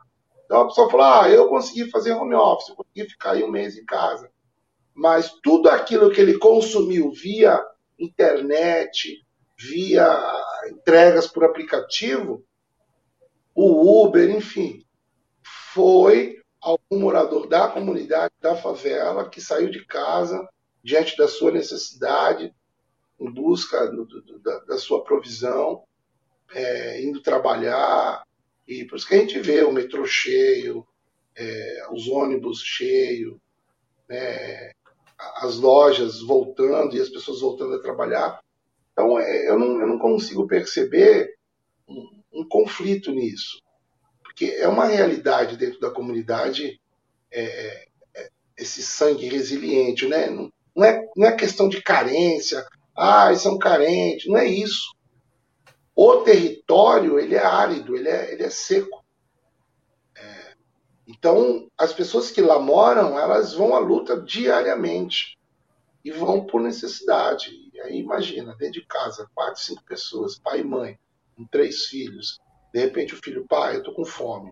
Então 0.45 0.61
a 0.61 0.67
pessoa 0.67 0.89
fala: 0.89 1.23
ah, 1.23 1.29
eu 1.29 1.47
consegui 1.47 1.89
fazer 1.89 2.13
home 2.13 2.35
office, 2.35 2.69
eu 2.69 2.75
consegui 2.75 3.09
ficar 3.09 3.31
aí 3.31 3.43
um 3.43 3.51
mês 3.51 3.77
em 3.77 3.85
casa. 3.85 4.29
Mas 4.93 5.31
tudo 5.41 5.69
aquilo 5.69 6.11
que 6.11 6.21
ele 6.21 6.37
consumiu 6.37 7.11
via 7.11 7.63
internet, 7.97 9.25
via 9.57 10.05
entregas 10.69 11.27
por 11.27 11.43
aplicativo, 11.43 12.43
o 13.55 14.03
Uber, 14.03 14.29
enfim, 14.29 14.83
foi 15.73 16.37
algum 16.61 16.99
morador 16.99 17.47
da 17.47 17.67
comunidade, 17.67 18.33
da 18.39 18.55
favela, 18.55 19.29
que 19.29 19.41
saiu 19.41 19.69
de 19.69 19.85
casa 19.85 20.47
diante 20.83 21.15
da 21.17 21.27
sua 21.27 21.51
necessidade, 21.51 22.53
em 23.19 23.31
busca 23.31 23.87
do, 23.87 24.05
do, 24.05 24.39
da, 24.39 24.59
da, 24.59 24.77
sua 24.77 25.03
provisão, 25.03 25.83
é, 26.53 27.01
indo 27.03 27.21
trabalhar, 27.21 28.23
e 28.67 28.85
por 28.85 28.97
isso 28.97 29.07
que 29.07 29.15
a 29.15 29.19
gente 29.19 29.39
vê 29.39 29.63
o 29.63 29.71
metrô 29.71 30.05
cheio, 30.05 30.85
é, 31.35 31.87
os 31.91 32.07
ônibus 32.07 32.61
cheios, 32.61 33.37
né, 34.07 34.71
as 35.37 35.57
lojas 35.57 36.21
voltando 36.21 36.95
e 36.95 37.01
as 37.01 37.09
pessoas 37.09 37.41
voltando 37.41 37.75
a 37.75 37.81
trabalhar. 37.81 38.39
Então, 38.91 39.19
é, 39.19 39.49
eu, 39.49 39.57
não, 39.57 39.79
eu 39.79 39.87
não 39.87 39.97
consigo 39.97 40.47
perceber 40.47 41.33
um, 41.87 42.21
um, 42.33 42.47
conflito 42.47 43.11
nisso, 43.11 43.61
porque 44.21 44.45
é 44.45 44.67
uma 44.67 44.85
realidade 44.85 45.57
dentro 45.57 45.79
da 45.79 45.89
comunidade 45.89 46.79
é, 47.31 47.87
é, 48.15 48.29
esse 48.57 48.83
sangue 48.83 49.27
resiliente, 49.27 50.07
né? 50.07 50.29
Não, 50.29 50.51
não, 50.75 50.85
é, 50.85 51.05
não 51.15 51.27
é 51.27 51.35
questão 51.35 51.67
de 51.67 51.81
carência, 51.81 52.65
ah, 52.95 53.33
são 53.35 53.57
carentes, 53.57 54.27
não 54.27 54.37
é 54.37 54.47
isso. 54.47 54.93
O 55.95 56.17
território 56.17 57.19
ele 57.19 57.35
é 57.35 57.45
árido, 57.45 57.95
ele 57.95 58.09
é, 58.09 58.33
ele 58.33 58.43
é 58.43 58.49
seco. 58.49 59.03
É, 60.15 60.53
então, 61.07 61.69
as 61.77 61.93
pessoas 61.93 62.31
que 62.31 62.41
lá 62.41 62.59
moram, 62.59 63.19
elas 63.19 63.53
vão 63.53 63.75
à 63.75 63.79
luta 63.79 64.19
diariamente 64.19 65.37
e 66.03 66.11
vão 66.11 66.45
por 66.45 66.61
necessidade. 66.61 67.51
E 67.73 67.79
aí 67.81 67.99
imagina, 67.99 68.55
dentro 68.55 68.81
de 68.81 68.87
casa, 68.87 69.29
quatro, 69.33 69.61
cinco 69.61 69.83
pessoas, 69.83 70.39
pai 70.39 70.61
e 70.61 70.63
mãe, 70.63 70.99
com 71.35 71.45
três 71.45 71.85
filhos. 71.85 72.39
De 72.73 72.79
repente 72.79 73.13
o 73.13 73.21
filho, 73.23 73.45
pai, 73.47 73.77
eu 73.77 73.83
tô 73.83 73.93
com 73.93 74.03
fome. 74.03 74.51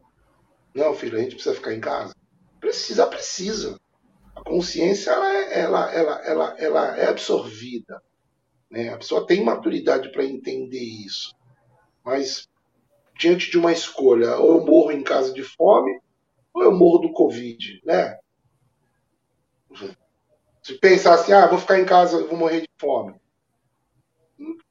Não, 0.74 0.94
filho, 0.94 1.18
a 1.18 1.22
gente 1.22 1.36
precisa 1.36 1.56
ficar 1.56 1.74
em 1.74 1.82
casa. 1.82 2.16
Precisa, 2.60 3.08
precisa. 3.08 3.80
A 4.36 4.44
consciência 4.44 5.12
ela, 5.12 5.34
é, 5.34 5.60
ela, 5.60 5.92
ela, 5.92 6.22
ela, 6.24 6.56
ela 6.58 6.98
é 6.98 7.08
absorvida. 7.08 8.02
Né? 8.72 8.90
A 8.90 8.98
pessoa 8.98 9.28
tem 9.28 9.44
maturidade 9.44 10.10
para 10.12 10.24
entender 10.24 10.80
isso. 10.80 11.36
Mas, 12.04 12.50
diante 13.20 13.52
de 13.52 13.58
uma 13.58 13.74
escolha, 13.74 14.38
ou 14.38 14.60
eu 14.60 14.66
morro 14.66 14.92
em 14.92 15.04
casa 15.04 15.34
de 15.34 15.44
fome, 15.44 16.00
ou 16.54 16.64
eu 16.64 16.72
morro 16.72 17.00
do 17.00 17.14
Covid, 17.14 17.82
né? 17.86 18.18
Se 20.64 20.78
pensar 20.80 21.16
assim, 21.16 21.34
ah, 21.34 21.48
vou 21.48 21.60
ficar 21.60 21.80
em 21.80 21.86
casa, 21.86 22.26
vou 22.26 22.38
morrer 22.38 22.62
de 22.62 22.70
fome. 22.80 23.16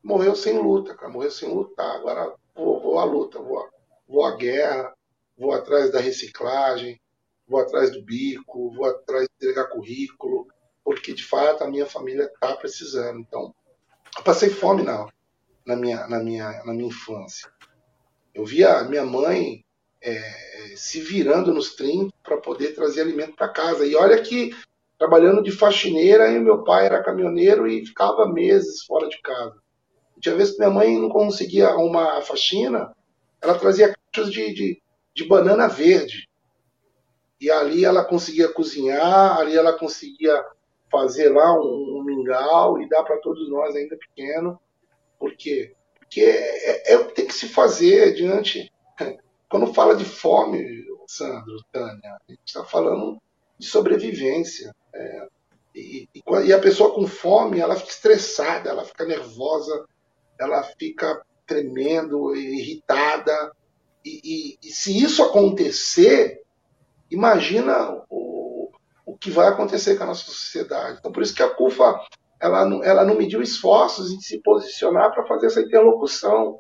Morreu 0.03 0.35
sem 0.35 0.59
luta, 0.59 0.95
cara. 0.95 1.13
Morreu 1.13 1.31
sem 1.31 1.49
lutar. 1.49 1.97
Agora 1.97 2.35
vou, 2.55 2.81
vou 2.81 2.99
à 2.99 3.05
luta, 3.05 3.39
vou, 3.39 3.69
vou 4.09 4.25
à 4.25 4.37
guerra, 4.37 4.95
vou 5.37 5.53
atrás 5.53 5.91
da 5.93 6.01
reciclagem, 6.01 7.01
vou 7.47 7.61
atrás 7.61 7.93
do 7.93 8.03
bico, 8.03 8.71
vou 8.73 8.87
atrás 8.87 9.27
de 9.27 9.35
entregar 9.35 9.69
currículo, 9.69 10.47
porque 10.85 11.13
de 11.13 11.25
fato 11.25 11.65
a 11.65 11.69
minha 11.69 11.87
família 11.87 12.25
está 12.25 12.57
precisando. 12.57 13.21
Então, 13.21 13.55
eu 14.17 14.23
passei 14.23 14.51
fome 14.51 14.83
na, 14.83 15.07
na, 15.67 15.77
minha, 15.77 16.07
na, 16.07 16.19
minha, 16.19 16.63
na 16.65 16.73
minha 16.73 16.89
infância. 16.89 17.51
Eu 18.35 18.45
via 18.45 18.79
a 18.79 18.85
minha 18.85 19.05
mãe 19.05 19.65
é, 20.03 20.75
se 20.77 21.01
virando 21.01 21.53
nos 21.53 21.75
30 21.75 22.13
para 22.23 22.37
poder 22.39 22.75
trazer 22.75 23.03
alimento 23.03 23.35
para 23.35 23.49
casa. 23.49 23.87
E 23.87 23.95
olha 23.95 24.21
que 24.23 24.55
trabalhando 24.99 25.43
de 25.43 25.51
faxineira, 25.51 26.31
e 26.31 26.39
meu 26.39 26.63
pai 26.63 26.85
era 26.85 27.03
caminhoneiro 27.03 27.67
e 27.67 27.87
ficava 27.87 28.31
meses 28.31 28.83
fora 28.85 29.09
de 29.09 29.21
casa. 29.23 29.57
Tinha 30.21 30.37
vezes 30.37 30.53
que 30.53 30.59
minha 30.59 30.71
mãe 30.71 30.99
não 30.99 31.09
conseguia 31.09 31.69
arrumar 31.69 32.19
a 32.19 32.21
faxina, 32.21 32.95
ela 33.41 33.59
trazia 33.59 33.95
caixas 34.13 34.31
de, 34.31 34.53
de, 34.53 34.83
de 35.15 35.25
banana 35.25 35.67
verde. 35.67 36.29
E 37.41 37.51
ali 37.51 37.87
ela 37.87 38.05
conseguia 38.05 38.53
cozinhar, 38.53 39.39
ali 39.39 39.57
ela 39.57 39.73
conseguia 39.73 40.45
fazer 40.91 41.29
lá 41.31 41.55
um, 41.55 41.99
um 41.99 42.05
mingau 42.05 42.81
e 42.81 42.89
dar 42.89 43.03
para 43.05 43.19
todos 43.19 43.49
nós 43.49 43.75
ainda 43.75 43.97
pequeno. 43.97 44.61
Por 45.19 45.35
quê? 45.37 45.75
Porque 45.99 46.23
é, 46.23 46.93
é, 46.93 46.97
o 46.99 47.07
que 47.07 47.15
tem 47.15 47.27
que 47.27 47.35
se 47.35 47.49
fazer 47.49 48.15
diante. 48.15 48.73
Quando 49.49 49.73
fala 49.73 49.97
de 49.97 50.05
fome, 50.05 50.85
Sandro, 51.07 51.63
Tânia, 51.73 52.17
a 52.17 52.31
gente 52.31 52.41
está 52.45 52.65
falando 52.65 53.21
de 53.59 53.67
sobrevivência. 53.67 54.75
É, 54.95 55.29
e, 55.75 56.09
e, 56.15 56.23
e, 56.47 56.53
a 56.53 56.59
pessoa 56.59 56.95
com 56.95 57.07
fome, 57.07 57.61
ela 57.61 57.77
fica 57.77 57.91
estressada, 57.91 58.71
ela 58.71 58.85
fica 58.85 59.05
nervosa, 59.05 59.87
ela 60.39 60.63
fica 60.63 61.23
tremendo, 61.47 62.35
irritada. 62.35 63.53
E, 64.05 64.57
e 64.63 64.71
se 64.71 64.97
isso 65.03 65.23
acontecer, 65.23 66.43
imagina 67.11 68.03
o 68.09 68.40
que 69.21 69.31
vai 69.31 69.49
acontecer 69.49 69.97
com 69.97 70.05
a 70.05 70.07
nossa 70.07 70.25
sociedade. 70.25 70.99
Então, 70.99 71.13
por 71.13 71.23
isso 71.23 71.35
que 71.35 71.43
a 71.43 71.51
CUFA 71.51 72.01
ela 72.41 72.65
não, 72.65 72.83
ela 72.83 73.05
não 73.05 73.17
mediu 73.17 73.43
esforços 73.43 74.11
em 74.11 74.21
se 74.21 74.39
posicionar 74.39 75.13
para 75.13 75.27
fazer 75.27 75.47
essa 75.47 75.61
interlocução. 75.61 76.59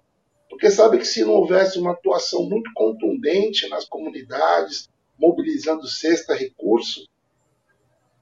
Porque 0.48 0.70
sabe 0.70 0.98
que 0.98 1.06
se 1.06 1.24
não 1.24 1.32
houvesse 1.32 1.78
uma 1.78 1.92
atuação 1.92 2.42
muito 2.42 2.70
contundente 2.74 3.68
nas 3.68 3.86
comunidades, 3.86 4.88
mobilizando 5.18 5.86
cesta, 5.86 6.34
recurso, 6.34 7.08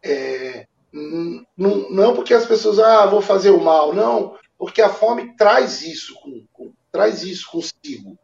é, 0.02 0.66
não, 0.92 1.90
não 1.90 2.14
porque 2.14 2.34
as 2.34 2.46
pessoas, 2.46 2.78
ah, 2.78 3.06
vou 3.06 3.20
fazer 3.20 3.50
o 3.50 3.60
mal, 3.60 3.92
não, 3.92 4.36
porque 4.58 4.82
a 4.82 4.88
fome 4.88 5.34
traz 5.36 5.82
isso, 5.82 6.14
com, 6.20 6.44
com, 6.52 6.72
traz 6.92 7.22
isso 7.22 7.50
consigo. 7.50 8.18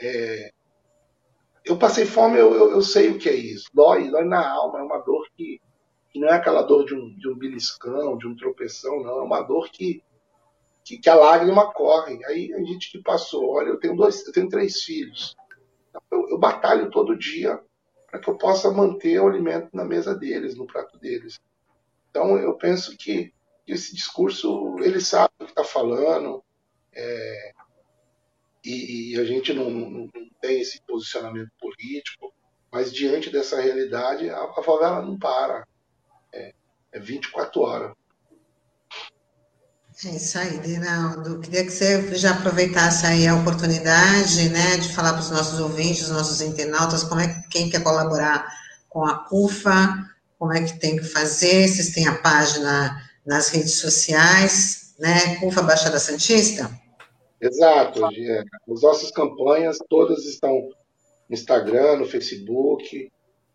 É, 0.00 0.51
eu 1.72 1.78
passei 1.78 2.04
fome, 2.04 2.38
eu, 2.38 2.54
eu, 2.54 2.70
eu, 2.72 2.82
sei 2.82 3.10
o 3.10 3.18
que 3.18 3.28
é 3.28 3.34
isso. 3.34 3.68
Dói, 3.72 4.10
dói 4.10 4.24
na 4.24 4.46
alma, 4.46 4.80
é 4.80 4.82
uma 4.82 4.98
dor 4.98 5.26
que, 5.36 5.60
que 6.10 6.18
não 6.18 6.28
é 6.28 6.34
aquela 6.34 6.62
dor 6.62 6.84
de 6.84 6.94
um, 6.94 7.16
de 7.16 7.28
um 7.28 7.36
beliscão, 7.36 8.16
de 8.18 8.26
um 8.26 8.36
tropeção, 8.36 9.02
não. 9.02 9.18
É 9.18 9.22
uma 9.22 9.40
dor 9.42 9.70
que, 9.70 10.02
que, 10.84 10.98
que, 10.98 11.08
a 11.08 11.14
lágrima 11.14 11.72
corre. 11.72 12.24
Aí 12.26 12.52
a 12.52 12.62
gente 12.62 12.90
que 12.90 13.02
passou, 13.02 13.54
olha, 13.54 13.68
eu 13.68 13.80
tenho 13.80 13.96
dois, 13.96 14.26
eu 14.26 14.32
tenho 14.32 14.48
três 14.48 14.82
filhos. 14.82 15.34
Eu, 16.10 16.28
eu 16.28 16.38
batalho 16.38 16.90
todo 16.90 17.18
dia 17.18 17.60
para 18.10 18.20
que 18.20 18.28
eu 18.28 18.36
possa 18.36 18.70
manter 18.70 19.18
o 19.18 19.26
alimento 19.26 19.70
na 19.72 19.84
mesa 19.84 20.14
deles, 20.14 20.54
no 20.54 20.66
prato 20.66 20.98
deles. 20.98 21.40
Então 22.10 22.36
eu 22.36 22.54
penso 22.54 22.96
que 22.96 23.32
esse 23.66 23.94
discurso 23.94 24.76
ele 24.80 25.00
sabe 25.00 25.32
o 25.40 25.44
que 25.44 25.50
está 25.50 25.64
falando 25.64 26.44
é, 26.94 27.52
e, 28.64 29.12
e, 29.12 29.20
a 29.20 29.24
gente 29.24 29.52
não, 29.52 29.70
não, 29.70 30.08
tem 30.40 30.60
esse 30.60 30.80
posicionamento 30.86 31.50
político, 31.58 32.32
mas 32.70 32.92
diante 32.92 33.30
dessa 33.30 33.60
realidade 33.60 34.28
a, 34.30 34.42
a 34.42 34.62
favela 34.62 35.02
não 35.02 35.18
para 35.18 35.66
é, 36.32 36.52
é 36.92 37.00
24 37.00 37.60
horas. 37.60 37.92
É 40.04 40.16
isso 40.16 40.38
aí, 40.38 40.56
Reinaldo. 40.56 41.38
Queria 41.40 41.64
que 41.64 41.70
você 41.70 42.14
já 42.16 42.32
aproveitasse 42.32 43.06
aí 43.06 43.26
a 43.28 43.36
oportunidade, 43.36 44.48
né, 44.48 44.78
de 44.78 44.92
falar 44.92 45.12
para 45.12 45.22
os 45.22 45.30
nossos 45.30 45.60
ouvintes, 45.60 46.02
os 46.02 46.08
nossos 46.08 46.40
internautas, 46.40 47.04
como 47.04 47.20
é 47.20 47.28
que 47.28 47.48
quem 47.48 47.70
quer 47.70 47.82
colaborar 47.82 48.46
com 48.88 49.04
a 49.04 49.18
CUFA, 49.24 50.08
como 50.38 50.52
é 50.52 50.62
que 50.62 50.78
tem 50.78 50.96
que 50.96 51.04
fazer, 51.04 51.68
vocês 51.68 51.90
têm 51.90 52.08
a 52.08 52.18
página 52.18 53.00
nas 53.24 53.48
redes 53.50 53.74
sociais, 53.74 54.94
né, 54.98 55.36
CUFA 55.36 55.62
Baixada 55.62 56.00
Santista? 56.00 56.81
Exato, 57.42 58.04
as 58.06 58.82
nossas 58.82 59.10
campanhas 59.10 59.78
todas 59.88 60.24
estão 60.24 60.54
no 61.28 61.34
Instagram, 61.34 61.96
no 61.96 62.06
Facebook, 62.06 63.10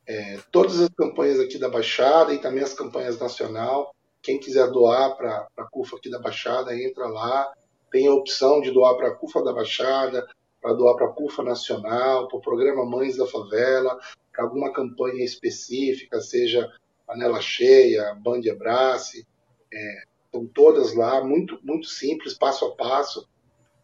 é, 0.06 0.38
todas 0.52 0.80
as 0.82 0.90
campanhas 0.90 1.40
aqui 1.40 1.58
da 1.58 1.70
Baixada 1.70 2.34
e 2.34 2.40
também 2.40 2.64
as 2.64 2.74
campanhas 2.74 3.18
nacional 3.18 3.96
quem 4.28 4.38
quiser 4.38 4.70
doar 4.72 5.16
para 5.16 5.48
a 5.56 5.64
CUFA 5.64 5.96
aqui 5.96 6.10
da 6.10 6.20
Baixada, 6.20 6.78
entra 6.78 7.08
lá. 7.08 7.50
Tem 7.90 8.08
a 8.08 8.14
opção 8.14 8.60
de 8.60 8.72
doar 8.72 8.98
para 8.98 9.08
a 9.08 9.16
CUFA 9.16 9.42
da 9.42 9.54
Baixada, 9.54 10.28
para 10.62 10.74
doar 10.74 10.96
para 10.98 11.06
a 11.08 11.14
CUFA 11.14 11.44
Nacional, 11.44 12.28
para 12.28 12.38
o 12.38 12.42
programa 12.42 12.86
Mães 12.86 13.16
da 13.16 13.26
Favela, 13.26 13.98
para 14.34 14.44
alguma 14.44 14.74
campanha 14.74 15.24
específica, 15.24 16.20
seja 16.20 16.70
Panela 17.06 17.40
Cheia, 17.40 18.14
Band 18.16 18.42
Abrace. 18.52 19.26
É, 19.74 20.04
estão 20.26 20.46
todas 20.48 20.94
lá, 20.94 21.24
muito, 21.24 21.58
muito 21.64 21.88
simples, 21.88 22.34
passo 22.34 22.66
a 22.66 22.76
passo. 22.76 23.26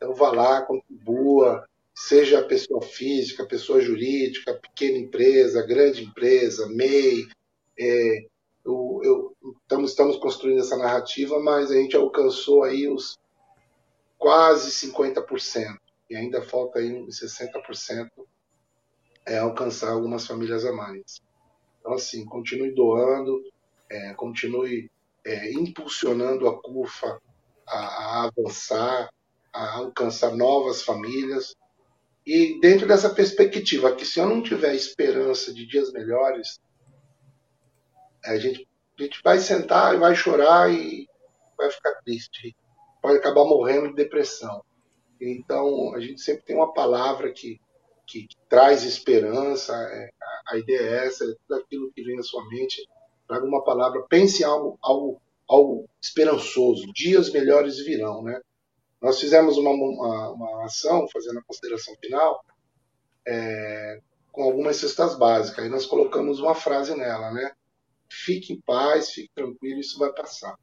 Então 0.03 0.13
vá 0.13 0.31
lá, 0.31 0.61
contribua, 0.63 1.65
seja 1.95 2.43
pessoa 2.43 2.81
física, 2.81 3.47
pessoa 3.47 3.79
jurídica, 3.79 4.53
pequena 4.53 4.97
empresa, 4.97 5.65
grande 5.65 6.03
empresa, 6.03 6.67
MEI, 6.67 7.25
é, 7.79 8.25
eu, 8.65 8.99
eu, 9.01 9.37
estamos, 9.61 9.91
estamos 9.91 10.17
construindo 10.17 10.59
essa 10.59 10.75
narrativa, 10.75 11.39
mas 11.39 11.71
a 11.71 11.75
gente 11.75 11.95
alcançou 11.95 12.63
aí 12.63 12.85
os 12.89 13.17
quase 14.17 14.71
50%, 14.71 15.77
e 16.09 16.15
ainda 16.17 16.41
falta 16.41 16.79
aí 16.79 16.93
uns 16.93 17.21
60% 17.21 18.09
é 19.25 19.37
alcançar 19.37 19.91
algumas 19.91 20.27
famílias 20.27 20.65
a 20.65 20.73
mais. 20.73 21.21
Então, 21.79 21.93
assim, 21.93 22.25
continue 22.25 22.75
doando, 22.75 23.41
é, 23.89 24.13
continue 24.15 24.91
é, 25.25 25.53
impulsionando 25.53 26.45
a 26.49 26.61
CUFA 26.61 27.21
a, 27.65 27.77
a 27.77 28.23
avançar, 28.25 29.09
a 29.53 29.77
alcançar 29.77 30.35
novas 30.35 30.81
famílias. 30.81 31.55
E 32.25 32.59
dentro 32.59 32.87
dessa 32.87 33.09
perspectiva, 33.09 33.95
que 33.95 34.05
se 34.05 34.19
eu 34.19 34.27
não 34.27 34.41
tiver 34.41 34.73
esperança 34.73 35.53
de 35.53 35.65
dias 35.65 35.91
melhores, 35.91 36.59
a 38.25 38.37
gente, 38.37 38.67
a 38.97 39.03
gente 39.03 39.21
vai 39.23 39.39
sentar 39.39 39.93
e 39.93 39.99
vai 39.99 40.15
chorar 40.15 40.71
e 40.71 41.07
vai 41.57 41.69
ficar 41.69 41.93
triste. 42.03 42.55
Pode 43.01 43.17
acabar 43.17 43.43
morrendo 43.43 43.89
de 43.89 43.95
depressão. 43.95 44.63
Então, 45.19 45.93
a 45.93 45.99
gente 45.99 46.21
sempre 46.21 46.43
tem 46.43 46.55
uma 46.55 46.73
palavra 46.73 47.31
que, 47.31 47.59
que, 48.07 48.27
que 48.27 48.37
traz 48.49 48.83
esperança. 48.83 49.73
É, 49.73 50.09
a, 50.21 50.53
a, 50.53 50.57
ideia 50.57 50.79
é 50.79 51.07
essa, 51.07 51.25
é 51.25 51.35
tudo 51.47 51.59
aquilo 51.59 51.91
que 51.93 52.03
vem 52.03 52.15
na 52.15 52.23
sua 52.23 52.47
mente. 52.47 52.87
Traga 53.27 53.45
uma 53.45 53.63
palavra, 53.63 54.05
pense 54.09 54.43
algo, 54.43 54.77
algo, 54.81 55.21
algo 55.47 55.89
esperançoso. 56.01 56.91
Dias 56.93 57.31
melhores 57.31 57.77
virão, 57.79 58.23
né? 58.23 58.39
Nós 59.03 59.19
fizemos 59.19 59.57
uma, 59.57 59.69
uma, 59.69 60.29
uma 60.31 60.65
ação, 60.65 61.05
fazendo 61.11 61.37
a 61.37 61.43
consideração 61.43 61.93
final, 62.01 62.43
é, 63.27 63.99
com 64.31 64.43
algumas 64.43 64.77
cestas 64.77 65.15
básicas. 65.15 65.65
Aí 65.65 65.69
nós 65.69 65.85
colocamos 65.85 66.39
uma 66.39 66.55
frase 66.55 66.95
nela, 66.95 67.31
né? 67.31 67.51
fique 68.13 68.53
em 68.53 68.61
paz, 68.61 69.11
fique 69.11 69.31
tranquilo, 69.33 69.79
isso 69.79 69.97
vai 69.97 70.11
passar. 70.13 70.57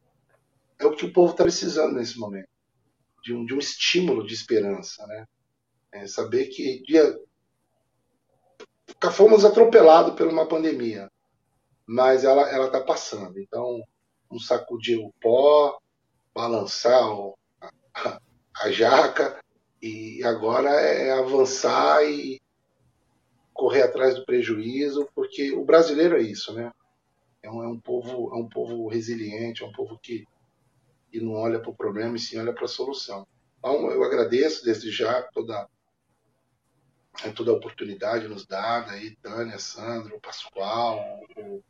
É 0.78 0.86
o 0.86 0.94
que 0.94 1.04
o 1.04 1.12
povo 1.12 1.32
está 1.32 1.42
precisando 1.42 1.94
nesse 1.94 2.18
momento, 2.18 2.48
de 3.22 3.34
um, 3.34 3.44
de 3.44 3.54
um 3.54 3.58
estímulo 3.58 4.26
de 4.26 4.34
esperança, 4.34 5.06
né? 5.06 5.26
É 5.92 6.06
saber 6.06 6.46
que 6.46 6.82
dia 6.82 7.18
fomos 9.12 9.44
atropelados 9.44 10.14
por 10.14 10.26
uma 10.28 10.46
pandemia, 10.46 11.10
mas 11.86 12.24
ela 12.24 12.48
ela 12.48 12.66
está 12.66 12.80
passando. 12.80 13.38
Então, 13.38 13.82
um 14.30 14.38
sacudir 14.38 14.98
o 14.98 15.12
pó, 15.20 15.78
balançar 16.32 17.10
o, 17.12 17.36
a 18.60 18.70
jaca 18.70 19.38
e 19.82 20.22
agora 20.24 20.70
é 20.70 21.12
avançar 21.12 22.04
e 22.04 22.40
correr 23.54 23.82
atrás 23.82 24.14
do 24.14 24.24
prejuízo, 24.24 25.08
porque 25.14 25.52
o 25.52 25.64
brasileiro 25.64 26.16
é 26.16 26.22
isso, 26.22 26.52
né? 26.52 26.72
é 27.42 27.50
um, 27.50 27.62
é 27.62 27.68
um 27.68 27.78
povo 27.78 28.34
é 28.34 28.36
um 28.36 28.48
povo 28.48 28.88
resiliente, 28.88 29.62
é 29.62 29.66
um 29.66 29.72
povo 29.72 29.98
que, 29.98 30.26
que 31.10 31.20
não 31.20 31.32
olha 31.32 31.60
para 31.60 31.70
o 31.70 31.76
problema 31.76 32.16
e 32.16 32.20
sim 32.20 32.38
olha 32.38 32.52
para 32.52 32.64
a 32.64 32.68
solução. 32.68 33.26
Então, 33.58 33.90
eu 33.90 34.02
agradeço 34.04 34.64
desde 34.64 34.90
já 34.90 35.22
toda, 35.34 35.68
toda 37.34 37.50
a 37.50 37.54
oportunidade 37.54 38.28
nos 38.28 38.46
dada 38.46 38.92
aí, 38.92 39.16
Tânia, 39.16 39.58
Sandro, 39.58 40.20
Pascoal, 40.20 41.20
o, 41.36 41.62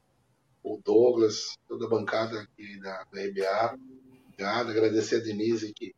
o 0.62 0.80
Douglas, 0.84 1.56
toda 1.68 1.86
a 1.86 1.88
bancada 1.88 2.40
aqui 2.40 2.78
da, 2.80 3.04
da 3.04 3.22
RBA. 3.22 3.78
Obrigado, 4.28 4.70
agradecer 4.70 5.16
a 5.16 5.24
Denise, 5.24 5.72
que 5.72 5.94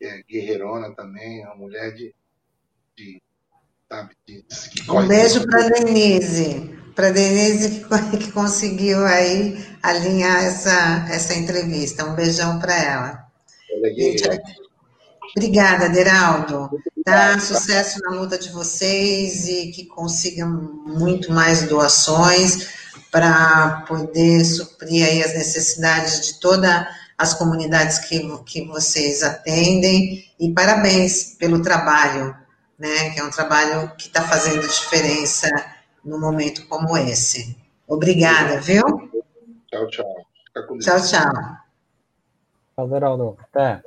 é 0.00 0.22
guerreirona 0.22 0.94
também, 0.94 1.44
uma 1.44 1.56
mulher 1.56 1.92
de, 1.94 2.14
de 2.96 3.22
sabe, 3.88 4.16
de, 4.26 4.42
que 4.70 4.90
Um 4.90 5.06
beijo 5.06 5.46
para 5.46 5.68
Denise 5.68 6.80
para 7.00 7.10
Denise 7.10 7.86
que 8.18 8.30
conseguiu 8.32 9.04
aí 9.06 9.58
alinhar 9.82 10.44
essa, 10.44 11.06
essa 11.10 11.34
entrevista. 11.34 12.04
Um 12.04 12.14
beijão 12.14 12.58
para 12.58 12.76
ela. 12.76 13.26
Gente, 13.96 14.28
obrigada, 15.34 15.88
Deraldo. 15.88 16.70
Tá? 17.04 17.38
Sucesso 17.40 17.98
na 18.02 18.10
luta 18.10 18.36
de 18.36 18.50
vocês 18.50 19.48
e 19.48 19.70
que 19.70 19.86
consigam 19.86 20.50
muito 20.86 21.32
mais 21.32 21.62
doações 21.62 22.68
para 23.10 23.84
poder 23.88 24.44
suprir 24.44 25.06
aí 25.06 25.22
as 25.22 25.32
necessidades 25.32 26.26
de 26.26 26.40
todas 26.40 26.86
as 27.20 27.34
comunidades 27.34 27.98
que, 27.98 28.18
que 28.44 28.66
vocês 28.66 29.22
atendem. 29.22 30.24
E 30.40 30.50
parabéns 30.54 31.36
pelo 31.38 31.60
trabalho, 31.60 32.34
né? 32.78 33.10
Que 33.10 33.20
é 33.20 33.24
um 33.24 33.30
trabalho 33.30 33.94
que 33.96 34.06
está 34.06 34.22
fazendo 34.22 34.66
diferença 34.66 35.48
num 36.02 36.18
momento 36.18 36.66
como 36.66 36.96
esse. 36.96 37.54
Obrigada, 37.86 38.58
viu? 38.58 38.82
Tchau, 39.70 39.86
tchau. 39.88 40.26
Tchau, 40.80 41.00
tchau. 41.02 41.32
Tchau, 42.74 42.88
Geraldo. 42.88 43.36
Até. 43.52 43.82